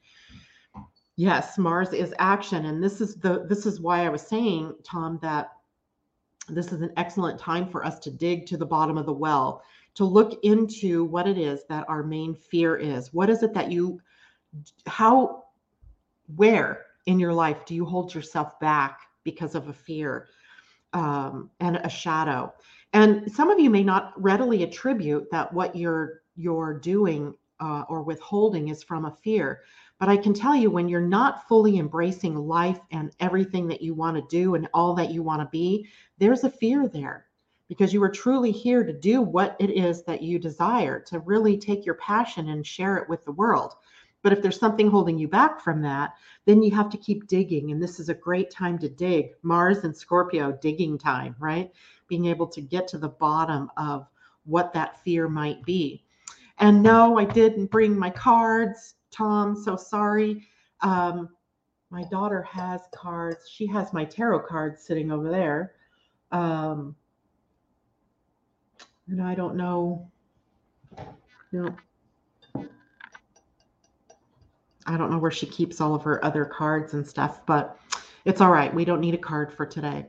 Yes, 1.17 1.59
Mars 1.59 1.93
is 1.93 2.15
action, 2.21 2.67
and 2.67 2.81
this 2.81 3.01
is 3.01 3.17
the 3.17 3.45
this 3.49 3.67
is 3.67 3.81
why 3.81 4.07
I 4.07 4.09
was 4.09 4.23
saying, 4.23 4.73
Tom, 4.85 5.19
that 5.21 5.51
this 6.49 6.73
is 6.73 6.81
an 6.81 6.93
excellent 6.97 7.41
time 7.41 7.69
for 7.69 7.85
us 7.85 7.99
to 8.01 8.11
dig 8.13 8.47
to 8.47 8.57
the 8.57 8.67
bottom 8.67 8.97
of 8.97 9.07
the 9.07 9.13
well 9.13 9.63
to 9.97 10.05
look 10.05 10.39
into 10.45 11.05
what 11.05 11.27
it 11.27 11.39
is 11.39 11.65
that 11.69 11.89
our 11.89 12.03
main 12.03 12.35
fear 12.35 12.77
is. 12.77 13.13
What 13.13 13.29
is 13.29 13.43
it 13.43 13.53
that 13.55 13.73
you, 13.73 14.01
how, 14.87 15.45
where 16.37 16.85
in 17.07 17.19
your 17.19 17.33
life 17.33 17.65
do 17.65 17.75
you 17.75 17.85
hold 17.85 18.15
yourself 18.15 18.61
back 18.61 19.01
because 19.25 19.55
of 19.55 19.69
a 19.69 19.73
fear 19.73 20.29
um, 20.93 21.51
and 21.61 21.77
a 21.77 21.89
shadow? 21.89 22.53
And 22.93 23.31
some 23.33 23.51
of 23.51 23.59
you 23.59 23.71
may 23.71 23.83
not 23.83 24.13
readily 24.23 24.63
attribute 24.63 25.31
that 25.31 25.53
what 25.53 25.75
you're 25.75 26.23
you're 26.37 26.79
doing 26.79 27.35
uh, 27.61 27.85
or 27.89 28.03
withholding 28.03 28.69
is 28.69 28.83
from 28.83 29.07
a 29.07 29.11
fear. 29.11 29.63
But 29.99 30.11
I 30.11 30.19
can 30.19 30.35
tell 30.35 30.55
you 30.55 30.71
when 30.71 30.89
you're 30.89 31.01
not 31.01 31.49
fully 31.49 31.79
embracing 31.79 32.37
life 32.37 32.79
and 32.91 33.11
everything 33.19 33.67
that 33.69 33.81
you 33.81 33.95
want 33.95 34.17
to 34.17 34.23
do 34.29 34.55
and 34.55 34.69
all 34.75 34.95
that 34.95 35.11
you 35.11 35.23
want 35.23 35.41
to 35.41 35.49
be, 35.51 35.89
there's 36.19 36.45
a 36.45 36.51
fear 36.51 36.87
there 36.87 37.26
because 37.69 37.93
you 37.93 38.03
are 38.03 38.11
truly 38.11 38.53
here 38.53 38.85
to 38.85 38.93
do 38.93 39.21
what 39.21 39.57
it 39.59 39.71
is 39.71 40.03
that 40.05 40.23
you 40.23 40.39
desire, 40.39 41.01
to 41.01 41.19
really 41.21 41.59
take 41.59 41.85
your 41.85 41.97
passion 41.97 42.49
and 42.49 42.67
share 42.67 42.97
it 42.97 43.09
with 43.09 43.25
the 43.25 43.33
world. 43.33 43.75
But 44.23 44.33
if 44.33 44.43
there's 44.43 44.59
something 44.59 44.91
holding 44.91 45.19
you 45.19 45.29
back 45.29 45.61
from 45.61 45.83
that, 45.83 46.15
then 46.47 46.63
you 46.63 46.73
have 46.73 46.91
to 46.91 46.97
keep 46.97 47.29
digging. 47.29 47.71
And 47.71 47.83
this 47.83 48.01
is 48.01 48.09
a 48.09 48.15
great 48.15 48.51
time 48.51 48.79
to 48.81 48.89
dig. 48.89 49.31
Mars 49.43 49.85
and 49.85 49.97
Scorpio, 49.97 50.53
digging 50.61 50.99
time, 50.99 51.37
right? 51.39 51.71
Being 52.09 52.27
able 52.27 52.47
to 52.49 52.61
get 52.61 52.89
to 52.89 52.99
the 52.99 53.09
bottom 53.09 53.71
of 53.77 54.09
what 54.45 54.73
that 54.73 55.03
fear 55.03 55.29
might 55.29 55.63
be. 55.65 56.05
And 56.59 56.83
no, 56.83 57.19
I 57.19 57.25
didn't 57.25 57.67
bring 57.67 57.99
my 57.99 58.11
cards. 58.11 58.95
Tom, 59.11 59.55
so 59.55 59.77
sorry. 59.77 60.47
Um, 60.81 61.29
my 61.91 62.05
daughter 62.11 62.43
has 62.43 62.83
cards. 62.95 63.49
She 63.49 63.67
has 63.67 63.93
my 63.93 64.05
tarot 64.05 64.41
cards 64.41 64.83
sitting 64.83 65.13
over 65.13 65.31
there. 65.31 65.75
Um, 66.33 66.97
and 69.09 69.23
I 69.23 69.35
don't 69.35 69.57
know. 69.57 70.11
No. 71.53 71.75
I 74.89 74.97
don't 74.97 75.11
know 75.11 75.19
where 75.19 75.31
she 75.31 75.47
keeps 75.47 75.81
all 75.81 75.95
of 75.95 76.03
her 76.03 76.25
other 76.25 76.45
cards 76.45 76.95
and 76.95 77.07
stuff, 77.07 77.45
but 77.47 77.79
it's 78.25 78.41
all 78.41 78.51
right. 78.51 78.73
We 78.73 78.85
don't 78.85 79.01
need 79.01 79.15
a 79.15 79.19
card 79.19 79.53
for 79.53 79.67
today. 79.67 80.07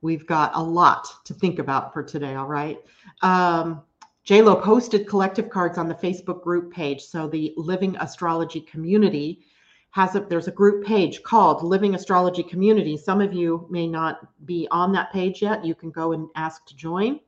We've 0.00 0.26
got 0.26 0.52
a 0.54 0.62
lot 0.62 1.08
to 1.24 1.34
think 1.34 1.58
about 1.58 1.92
for 1.92 2.02
today. 2.02 2.34
All 2.34 2.46
right. 2.46 2.78
Um, 3.22 3.82
JLo 4.26 4.62
posted 4.62 5.08
collective 5.08 5.50
cards 5.50 5.78
on 5.78 5.88
the 5.88 5.94
Facebook 5.94 6.42
group 6.42 6.72
page. 6.72 7.02
So 7.02 7.26
the 7.28 7.52
Living 7.56 7.96
Astrology 7.96 8.60
Community 8.60 9.44
has 9.90 10.14
a 10.14 10.20
there's 10.20 10.48
a 10.48 10.52
group 10.52 10.84
page 10.84 11.22
called 11.22 11.62
Living 11.62 11.94
Astrology 11.94 12.42
Community. 12.42 12.96
Some 12.96 13.20
of 13.20 13.32
you 13.32 13.66
may 13.70 13.86
not 13.86 14.26
be 14.46 14.66
on 14.70 14.92
that 14.92 15.12
page 15.12 15.42
yet. 15.42 15.64
You 15.64 15.74
can 15.74 15.90
go 15.90 16.12
and 16.12 16.28
ask 16.34 16.64
to 16.66 16.76
join. 16.76 17.20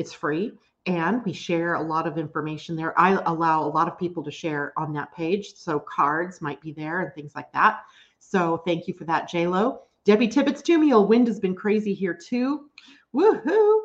It's 0.00 0.14
free 0.14 0.52
and 0.86 1.22
we 1.26 1.32
share 1.34 1.74
a 1.74 1.82
lot 1.82 2.06
of 2.06 2.16
information 2.16 2.74
there. 2.74 2.98
I 2.98 3.20
allow 3.26 3.62
a 3.62 3.68
lot 3.68 3.86
of 3.86 3.98
people 3.98 4.22
to 4.22 4.30
share 4.30 4.72
on 4.78 4.94
that 4.94 5.14
page. 5.14 5.54
So 5.54 5.78
cards 5.78 6.40
might 6.40 6.60
be 6.62 6.72
there 6.72 7.00
and 7.00 7.14
things 7.14 7.32
like 7.36 7.52
that. 7.52 7.82
So 8.18 8.62
thank 8.64 8.88
you 8.88 8.94
for 8.94 9.04
that, 9.04 9.30
JLo. 9.30 9.80
Debbie 10.06 10.28
Tibbetts 10.28 10.62
Tumiel, 10.62 11.06
wind 11.06 11.26
has 11.26 11.38
been 11.38 11.54
crazy 11.54 11.92
here 11.92 12.14
too. 12.14 12.70
Woohoo! 13.14 13.80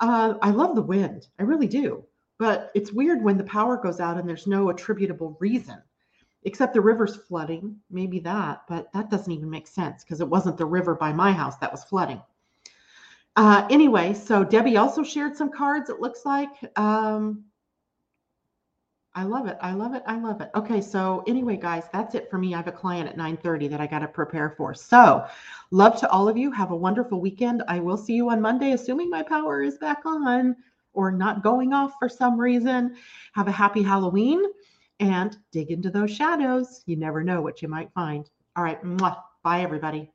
Uh, 0.00 0.34
I 0.42 0.50
love 0.50 0.74
the 0.74 0.82
wind. 0.82 1.28
I 1.38 1.44
really 1.44 1.68
do. 1.68 2.04
But 2.38 2.72
it's 2.74 2.92
weird 2.92 3.22
when 3.22 3.38
the 3.38 3.44
power 3.44 3.76
goes 3.76 4.00
out 4.00 4.18
and 4.18 4.28
there's 4.28 4.48
no 4.48 4.70
attributable 4.70 5.36
reason, 5.38 5.80
except 6.42 6.74
the 6.74 6.80
river's 6.80 7.14
flooding. 7.14 7.76
Maybe 7.90 8.18
that, 8.20 8.62
but 8.68 8.92
that 8.92 9.08
doesn't 9.08 9.32
even 9.32 9.48
make 9.48 9.68
sense 9.68 10.02
because 10.02 10.20
it 10.20 10.28
wasn't 10.28 10.58
the 10.58 10.66
river 10.66 10.96
by 10.96 11.12
my 11.12 11.30
house 11.30 11.58
that 11.58 11.70
was 11.70 11.84
flooding. 11.84 12.20
Uh, 13.36 13.66
anyway, 13.70 14.14
so 14.14 14.44
Debbie 14.44 14.76
also 14.76 15.02
shared 15.02 15.36
some 15.36 15.50
cards, 15.50 15.90
it 15.90 16.00
looks 16.00 16.24
like. 16.24 16.50
Um, 16.78 17.44
I 19.16 19.22
love 19.22 19.46
it. 19.46 19.56
I 19.60 19.72
love 19.72 19.94
it. 19.94 20.02
I 20.06 20.16
love 20.18 20.40
it. 20.40 20.50
Okay, 20.56 20.80
so 20.80 21.22
anyway, 21.28 21.56
guys, 21.56 21.84
that's 21.92 22.16
it 22.16 22.28
for 22.30 22.38
me. 22.38 22.52
I 22.52 22.56
have 22.56 22.66
a 22.66 22.72
client 22.72 23.08
at 23.08 23.16
9:30 23.16 23.68
that 23.68 23.80
I 23.80 23.86
got 23.86 24.00
to 24.00 24.08
prepare 24.08 24.50
for. 24.56 24.74
So, 24.74 25.24
love 25.70 25.98
to 26.00 26.10
all 26.10 26.28
of 26.28 26.36
you. 26.36 26.50
Have 26.50 26.72
a 26.72 26.76
wonderful 26.76 27.20
weekend. 27.20 27.62
I 27.68 27.78
will 27.78 27.96
see 27.96 28.14
you 28.14 28.30
on 28.30 28.40
Monday, 28.40 28.72
assuming 28.72 29.10
my 29.10 29.22
power 29.22 29.62
is 29.62 29.78
back 29.78 30.04
on 30.04 30.56
or 30.94 31.12
not 31.12 31.42
going 31.42 31.72
off 31.72 31.94
for 31.98 32.08
some 32.08 32.38
reason. 32.40 32.96
Have 33.34 33.48
a 33.48 33.52
happy 33.52 33.82
Halloween 33.82 34.42
and 35.00 35.36
dig 35.52 35.70
into 35.70 35.90
those 35.90 36.10
shadows. 36.10 36.82
You 36.86 36.96
never 36.96 37.22
know 37.22 37.40
what 37.40 37.62
you 37.62 37.68
might 37.68 37.92
find. 37.92 38.28
All 38.56 38.64
right, 38.64 38.82
mwah. 38.82 39.16
bye 39.42 39.62
everybody. 39.62 40.13